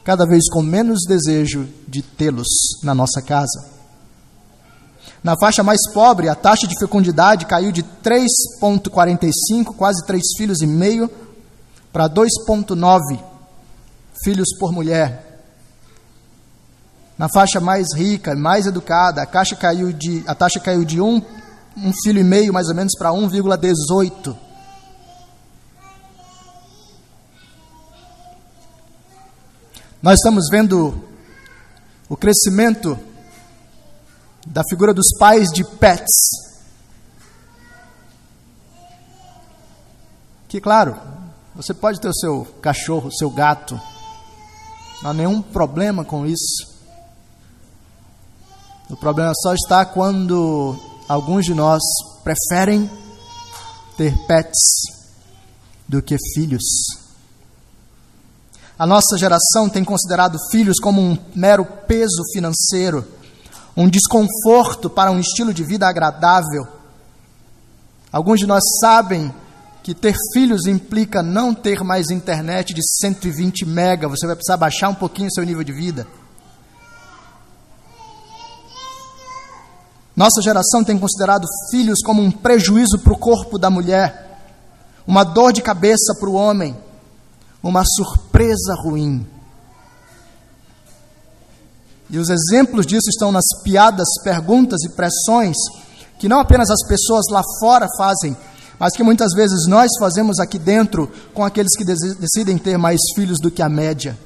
cada 0.03 0.25
vez 0.25 0.47
com 0.51 0.61
menos 0.61 1.01
desejo 1.07 1.67
de 1.87 2.03
tê-los 2.03 2.47
na 2.83 2.93
nossa 2.93 3.21
casa. 3.21 3.74
Na 5.25 5.35
faixa 5.35 5.63
mais 5.63 5.79
pobre, 5.91 6.29
a 6.29 6.35
taxa 6.35 6.67
de 6.67 6.77
fecundidade 6.77 7.47
caiu 7.47 7.71
de 7.71 7.81
3,45, 7.81 9.75
quase 9.75 10.05
3 10.05 10.21
filhos 10.37 10.61
e 10.61 10.67
meio, 10.67 11.09
para 11.91 12.07
2,9 12.07 13.19
filhos 14.23 14.55
por 14.59 14.71
mulher. 14.71 15.41
Na 17.17 17.27
faixa 17.27 17.59
mais 17.59 17.87
rica, 17.95 18.35
mais 18.35 18.67
educada, 18.67 19.23
a, 19.23 19.25
taxa 19.25 19.55
caiu 19.55 19.91
de, 19.91 20.23
a 20.27 20.35
taxa 20.35 20.59
caiu 20.59 20.85
de 20.85 21.01
1, 21.01 21.03
um, 21.03 21.23
um 21.75 21.91
filho 22.03 22.19
e 22.19 22.23
meio, 22.23 22.53
mais 22.53 22.67
ou 22.67 22.75
menos, 22.75 22.93
para 22.95 23.09
1,18. 23.09 24.37
Nós 30.03 30.19
estamos 30.19 30.49
vendo 30.51 31.03
o 32.07 32.15
crescimento 32.15 32.95
da 34.45 34.61
figura 34.69 34.93
dos 34.93 35.07
pais 35.17 35.49
de 35.49 35.63
pets. 35.63 36.13
Que, 40.47 40.61
claro, 40.61 40.95
você 41.55 41.73
pode 41.73 41.99
ter 41.99 42.07
o 42.07 42.13
seu 42.13 42.45
cachorro, 42.61 43.07
o 43.07 43.15
seu 43.15 43.29
gato, 43.29 43.79
não 45.01 45.11
há 45.11 45.13
nenhum 45.13 45.41
problema 45.41 46.05
com 46.05 46.25
isso. 46.25 46.75
O 48.89 48.95
problema 48.95 49.33
só 49.41 49.53
está 49.53 49.85
quando 49.85 50.77
alguns 51.09 51.45
de 51.45 51.53
nós 51.53 51.81
preferem 52.23 52.89
ter 53.97 54.15
pets 54.27 54.59
do 55.87 56.01
que 56.01 56.15
filhos. 56.33 56.63
A 58.77 58.85
nossa 58.85 59.17
geração 59.17 59.69
tem 59.69 59.83
considerado 59.83 60.37
filhos 60.51 60.77
como 60.79 61.01
um 61.01 61.17
mero 61.33 61.65
peso 61.65 62.21
financeiro 62.33 63.05
um 63.75 63.89
desconforto 63.89 64.89
para 64.89 65.11
um 65.11 65.19
estilo 65.19 65.53
de 65.53 65.63
vida 65.63 65.87
agradável. 65.87 66.67
Alguns 68.11 68.39
de 68.39 68.47
nós 68.47 68.63
sabem 68.79 69.33
que 69.83 69.93
ter 69.93 70.15
filhos 70.33 70.65
implica 70.65 71.21
não 71.21 71.53
ter 71.53 71.83
mais 71.83 72.09
internet 72.09 72.73
de 72.73 72.81
120 72.81 73.65
mega, 73.65 74.07
você 74.07 74.25
vai 74.25 74.35
precisar 74.35 74.57
baixar 74.57 74.89
um 74.89 74.95
pouquinho 74.95 75.27
o 75.27 75.33
seu 75.33 75.43
nível 75.43 75.63
de 75.63 75.73
vida. 75.73 76.07
Nossa 80.15 80.41
geração 80.41 80.83
tem 80.83 80.97
considerado 80.97 81.45
filhos 81.69 81.99
como 82.01 82.21
um 82.21 82.31
prejuízo 82.31 82.99
para 82.99 83.11
o 83.11 83.17
corpo 83.17 83.59
da 83.59 83.69
mulher, 83.69 84.39
uma 85.05 85.25
dor 85.25 85.51
de 85.51 85.61
cabeça 85.61 86.15
para 86.17 86.29
o 86.29 86.33
homem, 86.33 86.75
uma 87.61 87.83
surpresa 87.85 88.73
ruim. 88.81 89.27
E 92.09 92.17
os 92.17 92.29
exemplos 92.29 92.85
disso 92.85 93.09
estão 93.09 93.31
nas 93.31 93.45
piadas, 93.63 94.07
perguntas 94.23 94.83
e 94.83 94.89
pressões 94.89 95.55
que 96.19 96.29
não 96.29 96.39
apenas 96.39 96.69
as 96.69 96.87
pessoas 96.87 97.25
lá 97.29 97.41
fora 97.59 97.87
fazem, 97.97 98.35
mas 98.79 98.93
que 98.95 99.03
muitas 99.03 99.33
vezes 99.33 99.67
nós 99.67 99.89
fazemos 99.99 100.39
aqui 100.39 100.57
dentro 100.57 101.11
com 101.33 101.43
aqueles 101.43 101.75
que 101.75 101.83
decidem 101.83 102.57
ter 102.57 102.77
mais 102.77 102.99
filhos 103.15 103.39
do 103.39 103.51
que 103.51 103.61
a 103.61 103.69
média. 103.69 104.17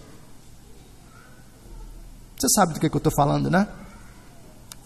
Você 2.38 2.48
sabe 2.56 2.74
do 2.74 2.80
que, 2.80 2.86
é 2.86 2.90
que 2.90 2.96
eu 2.96 3.00
estou 3.00 3.14
falando, 3.16 3.50
né? 3.50 3.68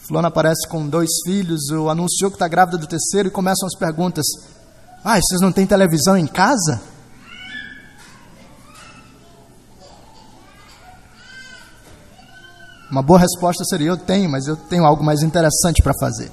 Fulano 0.08 0.28
aparece 0.28 0.68
com 0.68 0.88
dois 0.88 1.10
filhos, 1.26 1.70
ou 1.70 1.90
anunciou 1.90 2.30
que 2.30 2.36
está 2.36 2.48
grávida 2.48 2.78
do 2.78 2.88
terceiro 2.88 3.30
e 3.30 3.32
começam 3.32 3.68
as 3.68 3.78
perguntas: 3.78 4.26
Ah, 5.04 5.20
vocês 5.22 5.40
não 5.40 5.52
têm 5.52 5.66
televisão 5.66 6.18
em 6.18 6.28
casa? 6.28 6.82
Uma 12.94 13.02
boa 13.02 13.20
resposta 13.20 13.64
seria: 13.66 13.88
eu 13.88 13.98
tenho, 13.98 14.30
mas 14.30 14.46
eu 14.46 14.56
tenho 14.56 14.86
algo 14.86 15.04
mais 15.04 15.24
interessante 15.24 15.82
para 15.82 15.96
fazer. 16.00 16.32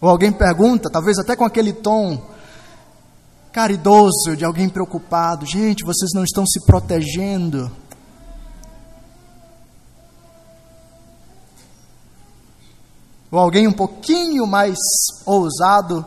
Ou 0.00 0.08
alguém 0.08 0.32
pergunta, 0.32 0.88
talvez 0.88 1.18
até 1.18 1.36
com 1.36 1.44
aquele 1.44 1.74
tom 1.74 2.18
caridoso 3.52 4.34
de 4.34 4.46
alguém 4.46 4.70
preocupado: 4.70 5.44
gente, 5.44 5.84
vocês 5.84 6.12
não 6.14 6.24
estão 6.24 6.46
se 6.46 6.64
protegendo. 6.64 7.70
Ou 13.30 13.38
alguém 13.38 13.68
um 13.68 13.72
pouquinho 13.72 14.46
mais 14.46 14.78
ousado 15.26 16.02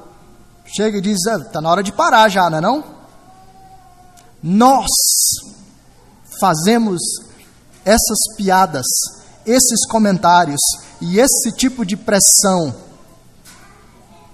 chega 0.66 0.98
e 0.98 1.02
diz: 1.02 1.20
está 1.24 1.62
na 1.62 1.70
hora 1.70 1.84
de 1.84 1.92
parar 1.92 2.30
já, 2.30 2.50
não 2.50 2.58
é? 2.58 2.62
Não? 2.62 2.84
Nós 4.42 4.90
fazemos 6.40 7.02
essas 7.86 8.36
piadas, 8.38 8.86
esses 9.46 9.86
comentários 9.90 10.60
e 11.02 11.20
esse 11.20 11.52
tipo 11.52 11.86
de 11.86 11.96
pressão 11.96 12.76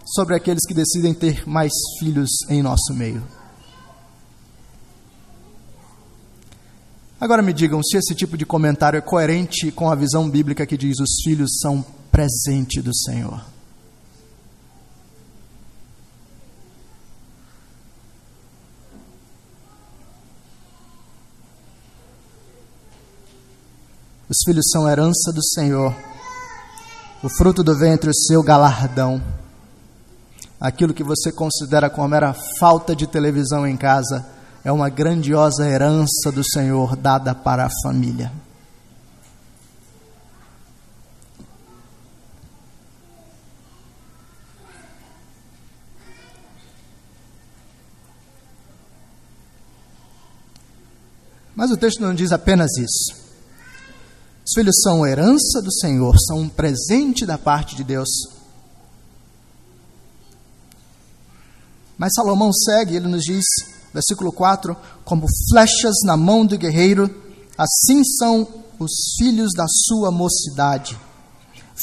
sobre 0.05 0.35
aqueles 0.35 0.65
que 0.67 0.73
decidem 0.73 1.13
ter 1.13 1.47
mais 1.47 1.71
filhos 1.99 2.29
em 2.49 2.61
nosso 2.61 2.93
meio. 2.93 3.23
Agora 7.19 7.41
me 7.41 7.53
digam 7.53 7.81
se 7.81 7.97
esse 7.97 8.13
tipo 8.13 8.37
de 8.37 8.45
comentário 8.45 8.97
é 8.97 9.01
coerente 9.01 9.71
com 9.71 9.89
a 9.89 9.95
visão 9.95 10.29
bíblica 10.29 10.65
que 10.65 10.77
diz 10.77 10.99
os 10.99 11.23
filhos 11.23 11.59
são 11.59 11.83
presente 12.11 12.81
do 12.81 12.95
Senhor. 12.95 13.54
Os 24.27 24.38
filhos 24.43 24.65
são 24.71 24.89
herança 24.89 25.31
do 25.31 25.43
Senhor, 25.43 25.95
o 27.21 27.29
fruto 27.29 27.63
do 27.63 27.77
ventre, 27.77 28.09
o 28.09 28.15
seu 28.15 28.41
galardão. 28.41 29.21
Aquilo 30.59 30.95
que 30.95 31.03
você 31.03 31.31
considera 31.31 31.91
como 31.91 32.07
mera 32.07 32.35
falta 32.59 32.95
de 32.95 33.05
televisão 33.05 33.67
em 33.67 33.77
casa 33.77 34.25
é 34.63 34.71
uma 34.71 34.89
grandiosa 34.89 35.67
herança 35.67 36.31
do 36.33 36.43
Senhor 36.43 36.95
dada 36.95 37.35
para 37.35 37.67
a 37.67 37.69
família. 37.83 38.31
Mas 51.55 51.69
o 51.69 51.77
texto 51.77 52.01
não 52.01 52.13
diz 52.13 52.31
apenas 52.31 52.75
isso. 52.77 53.24
Os 54.45 54.53
filhos 54.53 54.75
são 54.84 55.05
herança 55.08 55.60
do 55.60 55.73
Senhor, 55.73 56.15
são 56.19 56.41
um 56.41 56.49
presente 56.49 57.25
da 57.25 57.36
parte 57.36 57.75
de 57.75 57.84
Deus. 57.84 58.08
Mas 61.97 62.13
Salomão 62.13 62.53
segue, 62.53 62.95
ele 62.95 63.08
nos 63.08 63.23
diz, 63.23 63.43
versículo 63.91 64.31
4: 64.31 64.77
como 65.03 65.25
flechas 65.49 65.95
na 66.05 66.15
mão 66.15 66.45
do 66.45 66.58
guerreiro, 66.60 67.10
assim 67.58 68.03
são 68.03 68.47
os 68.77 68.91
filhos 69.17 69.51
da 69.55 69.65
sua 69.67 70.12
mocidade. 70.12 70.95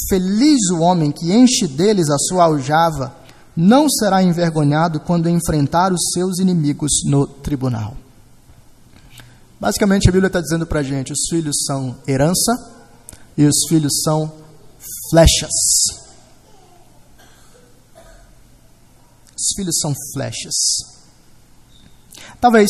Feliz 0.07 0.69
o 0.71 0.79
homem 0.79 1.11
que 1.11 1.33
enche 1.33 1.67
deles 1.67 2.09
a 2.09 2.17
sua 2.17 2.45
aljava, 2.45 3.13
não 3.55 3.89
será 3.89 4.23
envergonhado 4.23 5.01
quando 5.01 5.27
enfrentar 5.27 5.91
os 5.91 6.11
seus 6.13 6.39
inimigos 6.39 7.03
no 7.05 7.27
tribunal. 7.27 8.02
Basicamente, 9.63 10.09
a 10.09 10.11
Bíblia 10.11 10.27
está 10.27 10.41
dizendo 10.41 10.67
para 10.67 10.81
a 10.81 10.83
gente: 10.83 11.13
os 11.13 11.21
filhos 11.29 11.63
são 11.65 11.95
herança 12.05 12.51
e 13.37 13.45
os 13.45 13.55
filhos 13.69 14.01
são 14.03 14.29
flechas. 15.09 15.53
Os 19.33 19.55
filhos 19.55 19.79
são 19.79 19.93
flechas. 20.13 20.53
Talvez 22.41 22.67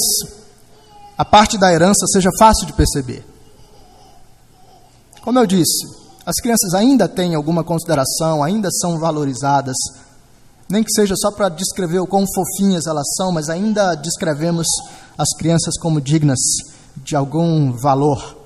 a 1.17 1.25
parte 1.25 1.57
da 1.57 1.73
herança 1.73 2.05
seja 2.05 2.29
fácil 2.37 2.67
de 2.67 2.73
perceber. 2.73 3.25
Como 5.23 5.39
eu 5.39 5.47
disse, 5.47 5.87
as 6.23 6.35
crianças 6.35 6.75
ainda 6.75 7.09
têm 7.09 7.33
alguma 7.33 7.63
consideração, 7.63 8.43
ainda 8.43 8.69
são 8.69 8.99
valorizadas, 8.99 9.77
nem 10.69 10.83
que 10.83 10.93
seja 10.93 11.15
só 11.15 11.31
para 11.31 11.49
descrever 11.49 12.01
o 12.01 12.07
quão 12.07 12.23
fofinhas 12.35 12.85
elas 12.85 13.07
são, 13.17 13.31
mas 13.31 13.49
ainda 13.49 13.95
descrevemos 13.95 14.67
as 15.17 15.29
crianças 15.35 15.75
como 15.79 15.99
dignas 15.99 16.37
de 16.97 17.15
algum 17.15 17.71
valor. 17.71 18.37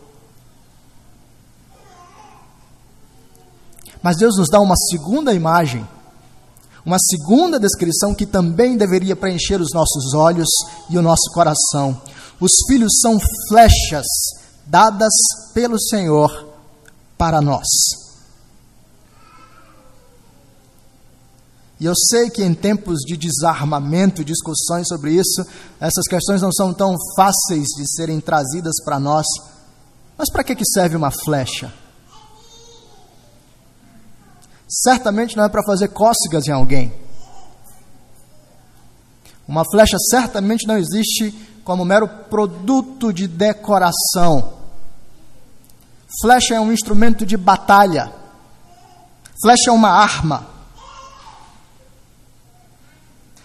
Mas 4.01 4.17
Deus 4.17 4.37
nos 4.37 4.49
dá 4.49 4.59
uma 4.59 4.75
segunda 4.89 5.33
imagem, 5.33 5.87
uma 6.85 6.97
segunda 6.99 7.59
descrição 7.59 8.15
que 8.15 8.25
também 8.25 8.77
deveria 8.77 9.15
preencher 9.15 9.59
os 9.59 9.73
nossos 9.73 10.13
olhos 10.13 10.47
e 10.89 10.97
o 10.97 11.01
nosso 11.01 11.31
coração. 11.33 12.01
Os 12.39 12.51
filhos 12.67 12.93
são 13.01 13.19
flechas 13.49 14.05
dadas 14.65 15.13
pelo 15.53 15.79
Senhor 15.79 16.47
para 17.17 17.41
nós. 17.41 18.06
E 21.79 21.85
eu 21.85 21.93
sei 21.95 22.29
que 22.29 22.43
em 22.43 22.53
tempos 22.53 23.01
de 23.01 23.15
desarmamento, 23.15 24.23
discussões 24.23 24.87
sobre 24.87 25.13
isso, 25.13 25.45
essas 25.79 26.05
questões 26.07 26.41
não 26.41 26.51
são 26.51 26.73
tão 26.73 26.95
fáceis 27.15 27.67
de 27.77 27.87
serem 27.95 28.19
trazidas 28.19 28.73
para 28.83 28.99
nós. 28.99 29.25
Mas 30.17 30.31
para 30.31 30.43
que, 30.43 30.55
que 30.55 30.65
serve 30.65 30.95
uma 30.95 31.11
flecha? 31.11 31.71
Certamente 34.67 35.37
não 35.37 35.43
é 35.43 35.49
para 35.49 35.63
fazer 35.63 35.89
cócegas 35.89 36.47
em 36.47 36.51
alguém. 36.51 36.91
Uma 39.47 39.63
flecha 39.63 39.97
certamente 40.09 40.67
não 40.67 40.77
existe 40.77 41.31
como 41.63 41.85
mero 41.85 42.07
produto 42.07 43.13
de 43.13 43.27
decoração. 43.27 44.53
Flecha 46.21 46.55
é 46.55 46.59
um 46.59 46.71
instrumento 46.71 47.25
de 47.25 47.37
batalha. 47.37 48.11
Flecha 49.41 49.69
é 49.69 49.71
uma 49.71 49.89
arma. 49.89 50.56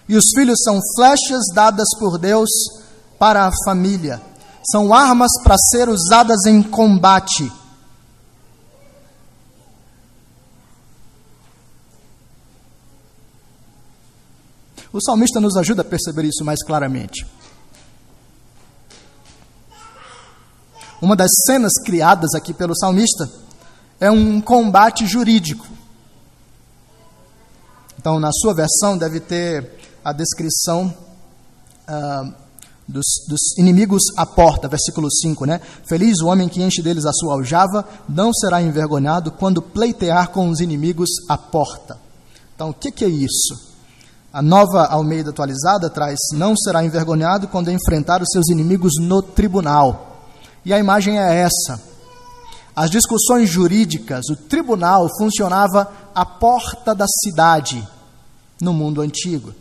E 0.08 0.16
os 0.16 0.24
filhos 0.34 0.58
são 0.62 0.80
flechas 0.96 1.42
dadas 1.54 1.88
por 1.98 2.18
Deus 2.18 2.50
para 3.18 3.46
a 3.46 3.52
família. 3.64 4.20
São 4.70 4.92
armas 4.92 5.30
para 5.42 5.56
ser 5.70 5.88
usadas 5.88 6.44
em 6.46 6.62
combate. 6.62 7.50
O 14.92 15.00
salmista 15.00 15.40
nos 15.40 15.56
ajuda 15.56 15.82
a 15.82 15.84
perceber 15.84 16.24
isso 16.24 16.44
mais 16.44 16.62
claramente. 16.62 17.26
Uma 21.00 21.16
das 21.16 21.30
cenas 21.46 21.72
criadas 21.84 22.34
aqui 22.34 22.52
pelo 22.52 22.76
salmista 22.76 23.28
é 23.98 24.10
um 24.10 24.40
combate 24.40 25.06
jurídico. 25.06 25.66
Então, 27.98 28.20
na 28.20 28.30
sua 28.32 28.54
versão, 28.54 28.98
deve 28.98 29.18
ter 29.18 29.81
a 30.04 30.12
descrição 30.12 30.92
uh, 31.88 32.32
dos, 32.86 33.06
dos, 33.28 33.56
inimigos 33.58 34.02
à 34.16 34.26
porta, 34.26 34.68
versículo 34.68 35.10
5, 35.10 35.44
né? 35.46 35.60
Feliz 35.86 36.20
o 36.20 36.26
homem 36.26 36.48
que 36.48 36.62
enche 36.62 36.82
deles 36.82 37.06
a 37.06 37.12
sua 37.12 37.34
aljava, 37.34 37.86
não 38.08 38.32
será 38.32 38.60
envergonhado 38.60 39.32
quando 39.32 39.62
pleitear 39.62 40.28
com 40.30 40.48
os 40.48 40.60
inimigos 40.60 41.10
à 41.28 41.38
porta. 41.38 41.98
Então, 42.54 42.70
o 42.70 42.74
que, 42.74 42.90
que 42.90 43.04
é 43.04 43.08
isso? 43.08 43.72
A 44.32 44.40
nova 44.40 44.86
Almeida 44.86 45.30
atualizada 45.30 45.90
traz: 45.90 46.18
não 46.32 46.56
será 46.56 46.84
envergonhado 46.84 47.48
quando 47.48 47.70
enfrentar 47.70 48.22
os 48.22 48.28
seus 48.32 48.48
inimigos 48.48 48.94
no 49.00 49.22
tribunal. 49.22 50.28
E 50.64 50.72
a 50.72 50.78
imagem 50.78 51.18
é 51.18 51.40
essa. 51.40 51.80
As 52.74 52.90
discussões 52.90 53.50
jurídicas, 53.50 54.24
o 54.30 54.36
tribunal 54.36 55.06
funcionava 55.18 55.92
à 56.14 56.24
porta 56.24 56.94
da 56.94 57.04
cidade 57.06 57.86
no 58.60 58.72
mundo 58.72 59.02
antigo. 59.02 59.52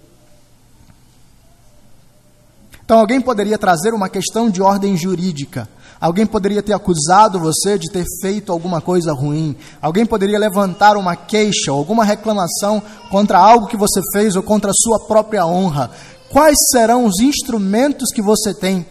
Então 2.92 3.00
alguém 3.00 3.22
poderia 3.22 3.58
trazer 3.58 3.94
uma 3.94 4.10
questão 4.10 4.50
de 4.50 4.62
ordem 4.62 4.98
jurídica. 4.98 5.66
Alguém 5.98 6.26
poderia 6.26 6.62
ter 6.62 6.74
acusado 6.74 7.40
você 7.40 7.78
de 7.78 7.90
ter 7.90 8.04
feito 8.22 8.52
alguma 8.52 8.82
coisa 8.82 9.14
ruim. 9.14 9.56
Alguém 9.82 10.06
poderia 10.06 10.38
levantar 10.38 10.98
uma 10.98 11.16
queixa, 11.16 11.72
alguma 11.72 12.04
reclamação 12.04 12.84
contra 13.10 13.40
algo 13.40 13.68
que 13.68 13.78
você 13.78 14.02
fez 14.12 14.36
ou 14.36 14.44
contra 14.44 14.72
a 14.72 14.74
sua 14.76 15.08
própria 15.08 15.46
honra. 15.46 15.90
Quais 16.30 16.58
serão 16.70 17.06
os 17.06 17.22
instrumentos 17.22 18.10
que 18.12 18.22
você 18.22 18.54
tem 18.54 18.86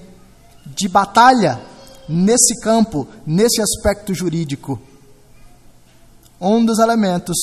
de 0.64 0.88
batalha 0.88 1.60
nesse 2.08 2.58
campo, 2.62 3.06
nesse 3.26 3.60
aspecto 3.60 4.14
jurídico? 4.14 4.80
Um 6.40 6.64
dos 6.64 6.78
elementos 6.78 7.36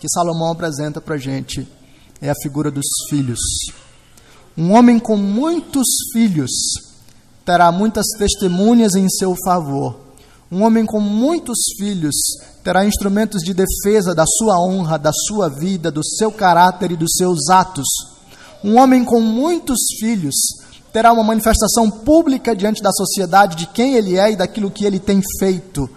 que 0.00 0.08
Salomão 0.08 0.52
apresenta 0.52 1.02
para 1.02 1.16
a 1.16 1.18
gente 1.18 1.68
é 2.18 2.30
a 2.30 2.34
figura 2.42 2.70
dos 2.70 2.86
filhos. 3.10 3.40
Um 4.56 4.72
homem 4.72 4.98
com 4.98 5.16
muitos 5.16 5.86
filhos 6.14 6.50
terá 7.44 7.70
muitas 7.70 8.06
testemunhas 8.18 8.94
em 8.94 9.06
seu 9.08 9.34
favor. 9.44 10.00
Um 10.50 10.62
homem 10.62 10.86
com 10.86 10.98
muitos 10.98 11.58
filhos 11.76 12.14
terá 12.64 12.86
instrumentos 12.86 13.42
de 13.42 13.52
defesa 13.52 14.14
da 14.14 14.24
sua 14.26 14.58
honra, 14.58 14.98
da 14.98 15.12
sua 15.12 15.50
vida, 15.50 15.90
do 15.90 16.02
seu 16.02 16.32
caráter 16.32 16.92
e 16.92 16.96
dos 16.96 17.12
seus 17.18 17.50
atos. 17.50 17.86
Um 18.64 18.78
homem 18.78 19.04
com 19.04 19.20
muitos 19.20 19.78
filhos 20.00 20.34
terá 20.90 21.12
uma 21.12 21.22
manifestação 21.22 21.90
pública 21.90 22.56
diante 22.56 22.82
da 22.82 22.90
sociedade 22.92 23.56
de 23.56 23.66
quem 23.66 23.94
ele 23.94 24.18
é 24.18 24.32
e 24.32 24.36
daquilo 24.36 24.70
que 24.70 24.86
ele 24.86 24.98
tem 24.98 25.20
feito. 25.38 25.90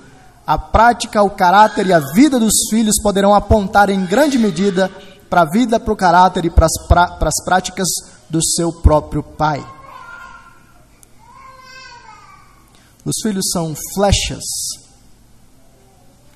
A 0.45 0.57
prática, 0.57 1.23
o 1.23 1.29
caráter 1.29 1.87
e 1.87 1.93
a 1.93 1.99
vida 1.99 2.37
dos 2.37 2.53
filhos 2.69 3.01
poderão 3.01 3.33
apontar 3.33 3.89
em 3.89 4.05
grande 4.05 4.37
medida 4.37 4.91
para 5.29 5.43
a 5.43 5.49
vida, 5.49 5.79
para 5.79 5.93
o 5.93 5.95
caráter 5.95 6.43
e 6.43 6.49
para 6.49 6.65
as, 6.65 7.43
práticas 7.45 7.87
do 8.29 8.43
seu 8.43 8.71
próprio 8.81 9.23
pai. 9.23 9.65
Os 13.03 13.15
filhos 13.23 13.45
são 13.51 13.73
flechas 13.95 14.43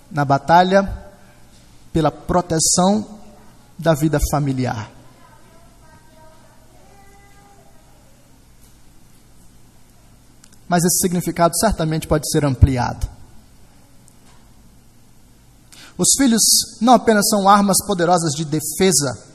na 0.09 0.25
batalha 0.25 1.11
pela 1.91 2.11
proteção 2.11 3.19
da 3.77 3.93
vida 3.93 4.19
familiar. 4.31 4.91
Mas 10.67 10.83
esse 10.83 11.01
significado 11.01 11.53
certamente 11.59 12.07
pode 12.07 12.27
ser 12.31 12.45
ampliado. 12.45 13.07
Os 15.97 16.07
filhos 16.17 16.41
não 16.81 16.93
apenas 16.93 17.27
são 17.29 17.47
armas 17.47 17.77
poderosas 17.85 18.33
de 18.33 18.45
defesa 18.45 19.32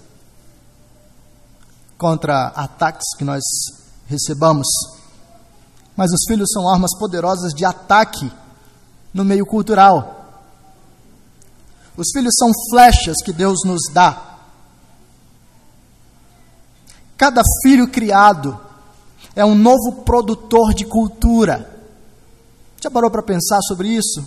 contra 1.98 2.46
ataques 2.54 3.04
que 3.18 3.24
nós 3.24 3.42
recebamos. 4.06 4.68
Mas 5.96 6.12
os 6.12 6.20
filhos 6.28 6.48
são 6.52 6.68
armas 6.68 6.96
poderosas 6.96 7.52
de 7.52 7.64
ataque 7.64 8.32
no 9.12 9.24
meio 9.24 9.44
cultural. 9.44 10.14
Os 11.96 12.06
filhos 12.12 12.32
são 12.38 12.52
flechas 12.70 13.16
que 13.24 13.32
Deus 13.32 13.58
nos 13.64 13.80
dá. 13.92 14.38
Cada 17.16 17.42
filho 17.64 17.88
criado 17.88 18.58
é 19.34 19.44
um 19.44 19.56
novo 19.56 20.02
produtor 20.04 20.72
de 20.72 20.84
cultura. 20.84 21.76
Já 22.80 22.88
parou 22.88 23.10
para 23.10 23.24
pensar 23.24 23.60
sobre 23.62 23.88
isso? 23.88 24.24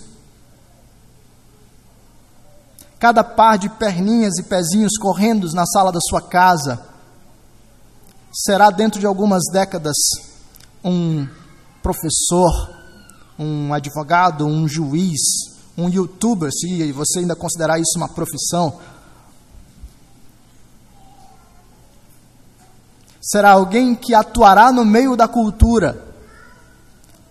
Cada 2.98 3.24
par 3.24 3.56
de 3.56 3.70
perninhas 3.70 4.36
e 4.38 4.42
pezinhos 4.42 4.98
correndo 4.98 5.50
na 5.54 5.64
sala 5.64 5.90
da 5.90 6.00
sua 6.02 6.20
casa 6.20 6.91
será 8.32 8.70
dentro 8.70 8.98
de 8.98 9.06
algumas 9.06 9.42
décadas 9.52 9.96
um 10.82 11.28
professor, 11.82 12.70
um 13.38 13.74
advogado, 13.74 14.46
um 14.46 14.66
juiz, 14.66 15.20
um 15.76 15.88
youtuber, 15.88 16.50
se 16.50 16.90
você 16.92 17.20
ainda 17.20 17.36
considerar 17.36 17.78
isso 17.78 17.96
uma 17.96 18.08
profissão. 18.08 18.78
Será 23.20 23.52
alguém 23.52 23.94
que 23.94 24.14
atuará 24.14 24.72
no 24.72 24.84
meio 24.84 25.16
da 25.16 25.28
cultura, 25.28 26.02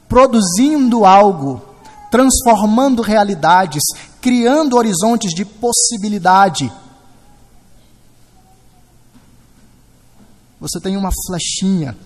produzindo 0.08 1.04
algo, 1.04 1.62
transformando 2.10 3.02
realidades, 3.02 3.84
criando 4.22 4.78
horizontes 4.78 5.34
de 5.34 5.44
possibilidade 5.44 6.72
você 10.62 10.80
tem 10.80 10.95
uma 10.95 11.10
flechinha 11.26 11.97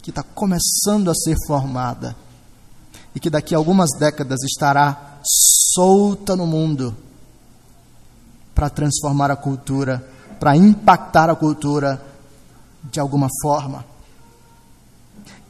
que 0.00 0.10
está 0.10 0.22
começando 0.22 1.10
a 1.10 1.14
ser 1.14 1.34
formada 1.44 2.14
e 3.12 3.18
que 3.18 3.28
daqui 3.28 3.52
a 3.52 3.58
algumas 3.58 3.90
décadas 3.98 4.44
estará 4.44 5.18
solta 5.24 6.36
no 6.36 6.46
mundo 6.46 6.96
para 8.54 8.70
transformar 8.70 9.32
a 9.32 9.36
cultura, 9.36 10.08
para 10.38 10.56
impactar 10.56 11.28
a 11.28 11.34
cultura 11.34 12.00
de 12.84 13.00
alguma 13.00 13.26
forma. 13.42 13.84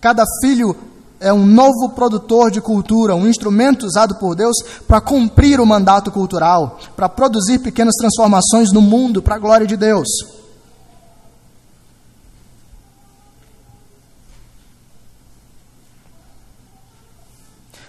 Cada 0.01 0.25
filho 0.41 0.75
é 1.21 1.33
um 1.33 1.45
novo 1.45 1.91
produtor 1.91 2.51
de 2.51 2.61
cultura, 2.63 3.15
um 3.15 3.29
instrumento 3.29 3.85
usado 3.85 4.15
por 4.15 4.35
Deus 4.35 4.57
para 4.89 5.01
cumprir 5.01 5.61
o 5.61 5.67
mandato 5.67 6.11
cultural, 6.11 6.79
para 6.97 7.09
produzir 7.09 7.59
pequenas 7.59 7.95
transformações 7.97 8.73
no 8.73 8.81
mundo 8.81 9.21
para 9.21 9.35
a 9.35 9.39
glória 9.39 9.67
de 9.67 9.77
Deus. 9.77 10.09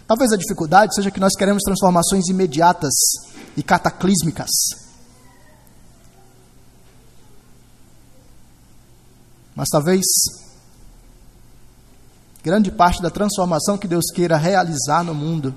Talvez 0.07 0.31
a 0.31 0.37
dificuldade 0.37 0.93
seja 0.93 1.09
que 1.09 1.19
nós 1.19 1.33
queremos 1.35 1.63
transformações 1.63 2.27
imediatas 2.27 2.93
e 3.57 3.63
cataclísmicas. 3.63 4.49
Mas 9.55 9.69
talvez 9.69 10.03
grande 12.43 12.71
parte 12.71 13.01
da 13.01 13.09
transformação 13.09 13.77
que 13.77 13.87
Deus 13.87 14.05
queira 14.13 14.37
realizar 14.37 15.03
no 15.03 15.15
mundo 15.15 15.55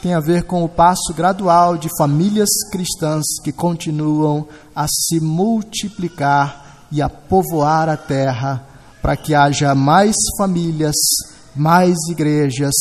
tem 0.00 0.14
a 0.14 0.20
ver 0.20 0.44
com 0.44 0.64
o 0.64 0.68
passo 0.68 1.12
gradual 1.14 1.76
de 1.76 1.90
famílias 1.98 2.48
cristãs 2.70 3.24
que 3.44 3.52
continuam 3.52 4.48
a 4.74 4.86
se 4.88 5.20
multiplicar 5.20 6.86
e 6.90 7.02
a 7.02 7.08
povoar 7.08 7.88
a 7.88 7.96
terra, 7.96 8.66
para 9.02 9.16
que 9.16 9.34
haja 9.34 9.74
mais 9.74 10.16
famílias, 10.38 10.96
mais 11.54 11.96
igrejas, 12.08 12.74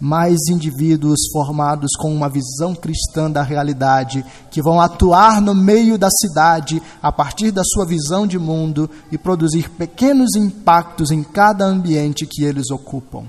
mais 0.00 0.38
indivíduos 0.48 1.20
formados 1.32 1.90
com 1.98 2.12
uma 2.14 2.28
visão 2.28 2.74
cristã 2.74 3.30
da 3.30 3.42
realidade, 3.42 4.24
que 4.50 4.62
vão 4.62 4.80
atuar 4.80 5.40
no 5.40 5.54
meio 5.54 5.96
da 5.96 6.08
cidade 6.10 6.82
a 7.02 7.12
partir 7.12 7.50
da 7.50 7.62
sua 7.64 7.86
visão 7.86 8.26
de 8.26 8.38
mundo 8.38 8.90
e 9.10 9.18
produzir 9.18 9.70
pequenos 9.70 10.34
impactos 10.36 11.10
em 11.10 11.22
cada 11.22 11.64
ambiente 11.64 12.26
que 12.26 12.44
eles 12.44 12.70
ocupam. 12.70 13.24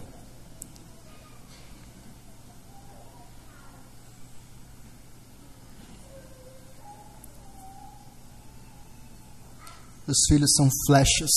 Os 10.08 10.18
filhos 10.30 10.54
são 10.56 10.70
flechas. 10.86 11.32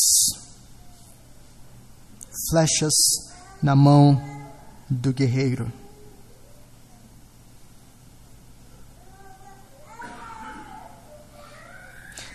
Flechas 2.51 2.93
na 3.63 3.75
mão 3.75 4.38
do 4.89 5.13
guerreiro. 5.13 5.71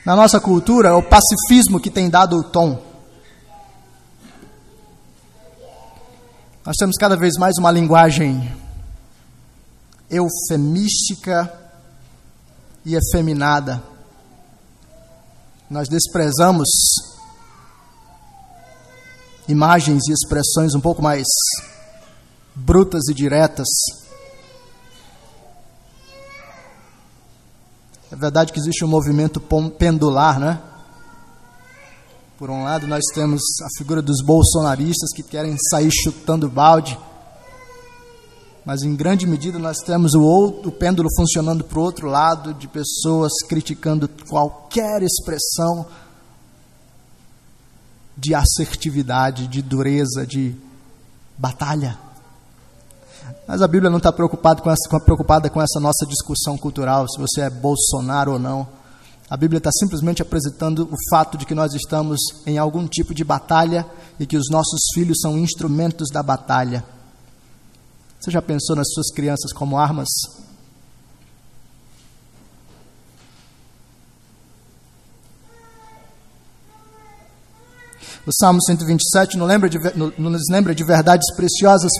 Na 0.05 0.15
nossa 0.15 0.39
cultura, 0.39 0.89
é 0.89 0.93
o 0.93 1.01
pacifismo 1.01 1.79
que 1.79 1.89
tem 1.89 2.09
dado 2.09 2.37
o 2.37 2.43
tom. 2.43 2.83
Nós 6.65 6.75
temos 6.77 6.97
cada 6.97 7.15
vez 7.15 7.35
mais 7.37 7.55
uma 7.57 7.71
linguagem 7.71 8.53
eufemística 10.09 11.51
e 12.85 12.95
efeminada. 12.95 13.81
Nós 15.69 15.87
desprezamos 15.87 16.67
imagens 19.47 20.03
e 20.07 20.11
expressões 20.11 20.75
um 20.75 20.81
pouco 20.81 21.01
mais 21.01 21.25
brutas 22.55 23.07
e 23.09 23.13
diretas. 23.13 23.67
É 28.11 28.15
verdade 28.15 28.53
que 28.53 28.59
existe 28.59 28.85
um 28.85 28.87
movimento 28.87 29.41
pendular, 29.77 30.39
né? 30.39 30.61
Por 32.37 32.49
um 32.49 32.63
lado, 32.63 32.85
nós 32.87 33.03
temos 33.13 33.41
a 33.63 33.67
figura 33.77 34.01
dos 34.01 34.21
bolsonaristas 34.23 35.11
que 35.15 35.23
querem 35.23 35.55
sair 35.69 35.89
chutando 35.91 36.49
balde, 36.49 36.97
mas 38.65 38.83
em 38.83 38.95
grande 38.95 39.25
medida 39.25 39.57
nós 39.57 39.77
temos 39.79 40.13
o, 40.13 40.21
outro, 40.21 40.69
o 40.69 40.71
pêndulo 40.71 41.09
funcionando 41.15 41.63
para 41.63 41.79
o 41.79 41.81
outro 41.81 42.07
lado, 42.07 42.53
de 42.53 42.67
pessoas 42.67 43.31
criticando 43.47 44.07
qualquer 44.29 45.01
expressão 45.01 45.85
de 48.15 48.35
assertividade, 48.35 49.47
de 49.47 49.61
dureza, 49.61 50.25
de 50.25 50.55
batalha. 51.37 51.97
Mas 53.47 53.61
a 53.61 53.67
Bíblia 53.67 53.89
não 53.89 53.97
está 53.97 54.11
preocupada 54.11 54.61
com, 54.61 54.69
essa, 54.71 54.99
preocupada 54.99 55.49
com 55.49 55.61
essa 55.61 55.79
nossa 55.79 56.05
discussão 56.05 56.57
cultural, 56.57 57.07
se 57.09 57.19
você 57.19 57.41
é 57.41 57.49
Bolsonaro 57.49 58.33
ou 58.33 58.39
não. 58.39 58.67
A 59.29 59.35
Bíblia 59.35 59.57
está 59.57 59.71
simplesmente 59.71 60.21
apresentando 60.21 60.87
o 60.91 60.95
fato 61.09 61.37
de 61.37 61.45
que 61.45 61.55
nós 61.55 61.73
estamos 61.73 62.19
em 62.45 62.57
algum 62.57 62.87
tipo 62.87 63.13
de 63.13 63.23
batalha 63.23 63.85
e 64.19 64.25
que 64.25 64.37
os 64.37 64.49
nossos 64.49 64.79
filhos 64.93 65.19
são 65.21 65.37
instrumentos 65.37 66.09
da 66.09 66.21
batalha. 66.21 66.85
Você 68.19 68.31
já 68.31 68.41
pensou 68.41 68.75
nas 68.75 68.87
suas 68.93 69.11
crianças 69.11 69.51
como 69.51 69.77
armas? 69.77 70.07
O 78.25 78.31
Salmo 78.39 78.61
127 78.63 79.37
nos 79.37 79.47
lembra 79.47 79.69
de, 79.69 79.77
nos 80.17 80.41
lembra 80.49 80.73
de 80.73 80.85
verdades 80.85 81.35
preciosas 81.35 81.91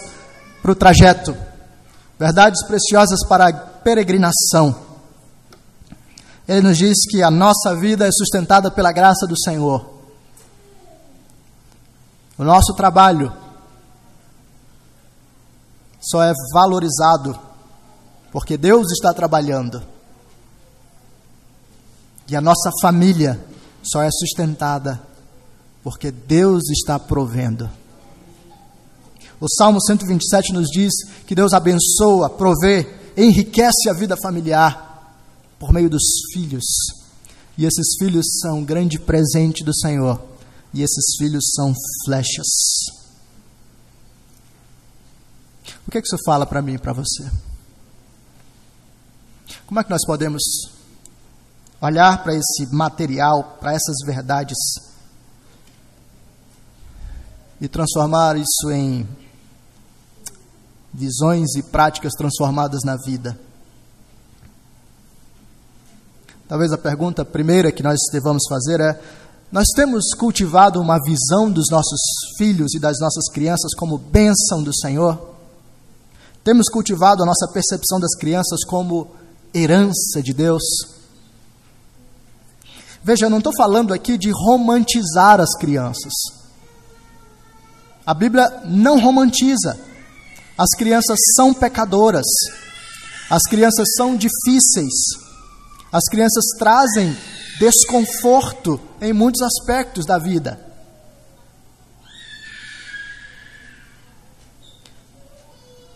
para 0.63 0.71
o 0.71 0.75
trajeto, 0.75 1.35
verdades 2.17 2.65
preciosas 2.65 3.19
para 3.27 3.49
a 3.49 3.53
peregrinação. 3.53 4.73
Ele 6.47 6.61
nos 6.61 6.77
diz 6.77 7.05
que 7.09 7.21
a 7.21 7.29
nossa 7.29 7.75
vida 7.75 8.07
é 8.07 8.11
sustentada 8.11 8.71
pela 8.71 8.93
graça 8.93 9.27
do 9.27 9.37
Senhor. 9.37 9.85
O 12.37 12.45
nosso 12.45 12.73
trabalho 12.75 13.31
só 15.99 16.23
é 16.23 16.31
valorizado 16.53 17.37
porque 18.31 18.55
Deus 18.57 18.89
está 18.93 19.13
trabalhando. 19.13 19.83
E 22.29 22.37
a 22.37 22.41
nossa 22.41 22.71
família 22.81 23.45
só 23.83 24.01
é 24.01 24.09
sustentada 24.09 25.01
porque 25.83 26.09
Deus 26.09 26.69
está 26.69 26.97
provendo. 26.97 27.69
O 29.43 29.47
Salmo 29.57 29.77
127 29.81 30.53
nos 30.53 30.69
diz 30.69 30.93
que 31.27 31.35
Deus 31.35 31.51
abençoa, 31.51 32.29
provê, 32.29 32.87
enriquece 33.17 33.89
a 33.89 33.93
vida 33.93 34.15
familiar 34.15 35.19
por 35.59 35.73
meio 35.73 35.89
dos 35.89 36.01
filhos. 36.31 36.63
E 37.57 37.65
esses 37.65 37.97
filhos 37.99 38.25
são 38.39 38.59
um 38.59 38.63
grande 38.63 38.97
presente 38.97 39.61
do 39.61 39.75
Senhor. 39.75 40.23
E 40.73 40.81
esses 40.81 41.17
filhos 41.17 41.43
são 41.53 41.73
flechas. 42.05 42.47
O 45.85 45.91
que, 45.91 45.97
é 45.97 46.01
que 46.01 46.07
isso 46.07 46.23
fala 46.25 46.45
para 46.45 46.61
mim 46.61 46.75
e 46.75 46.79
para 46.79 46.93
você? 46.93 47.29
Como 49.67 49.77
é 49.77 49.83
que 49.83 49.89
nós 49.89 50.05
podemos 50.05 50.41
olhar 51.81 52.23
para 52.23 52.33
esse 52.33 52.73
material, 52.73 53.57
para 53.59 53.73
essas 53.73 53.97
verdades 54.05 54.57
e 57.59 57.67
transformar 57.67 58.37
isso 58.37 58.71
em 58.71 59.22
visões 60.93 61.55
e 61.55 61.63
práticas 61.63 62.13
transformadas 62.13 62.81
na 62.83 62.95
vida. 62.95 63.37
Talvez 66.47 66.71
a 66.71 66.77
pergunta 66.77 67.25
primeira 67.25 67.71
que 67.71 67.81
nós 67.81 67.99
devamos 68.11 68.43
fazer 68.47 68.79
é: 68.79 69.01
nós 69.51 69.65
temos 69.75 70.13
cultivado 70.13 70.79
uma 70.79 70.99
visão 71.03 71.51
dos 71.51 71.65
nossos 71.71 71.99
filhos 72.37 72.73
e 72.75 72.79
das 72.79 72.99
nossas 72.99 73.29
crianças 73.31 73.73
como 73.75 73.97
bênção 73.97 74.61
do 74.61 74.75
Senhor? 74.75 75.33
Temos 76.43 76.67
cultivado 76.69 77.23
a 77.23 77.25
nossa 77.25 77.47
percepção 77.47 77.99
das 77.99 78.15
crianças 78.15 78.63
como 78.65 79.11
herança 79.53 80.21
de 80.21 80.33
Deus? 80.33 80.61
Veja, 83.03 83.25
eu 83.25 83.29
não 83.29 83.39
estou 83.39 83.53
falando 83.55 83.93
aqui 83.93 84.17
de 84.17 84.31
romantizar 84.31 85.39
as 85.39 85.55
crianças. 85.57 86.13
A 88.05 88.13
Bíblia 88.13 88.61
não 88.65 88.99
romantiza. 88.99 89.77
As 90.57 90.69
crianças 90.77 91.17
são 91.35 91.53
pecadoras. 91.53 92.25
As 93.29 93.41
crianças 93.43 93.87
são 93.95 94.15
difíceis. 94.15 94.93
As 95.91 96.03
crianças 96.05 96.45
trazem 96.57 97.15
desconforto 97.59 98.79
em 99.01 99.13
muitos 99.13 99.41
aspectos 99.41 100.05
da 100.05 100.17
vida. 100.17 100.59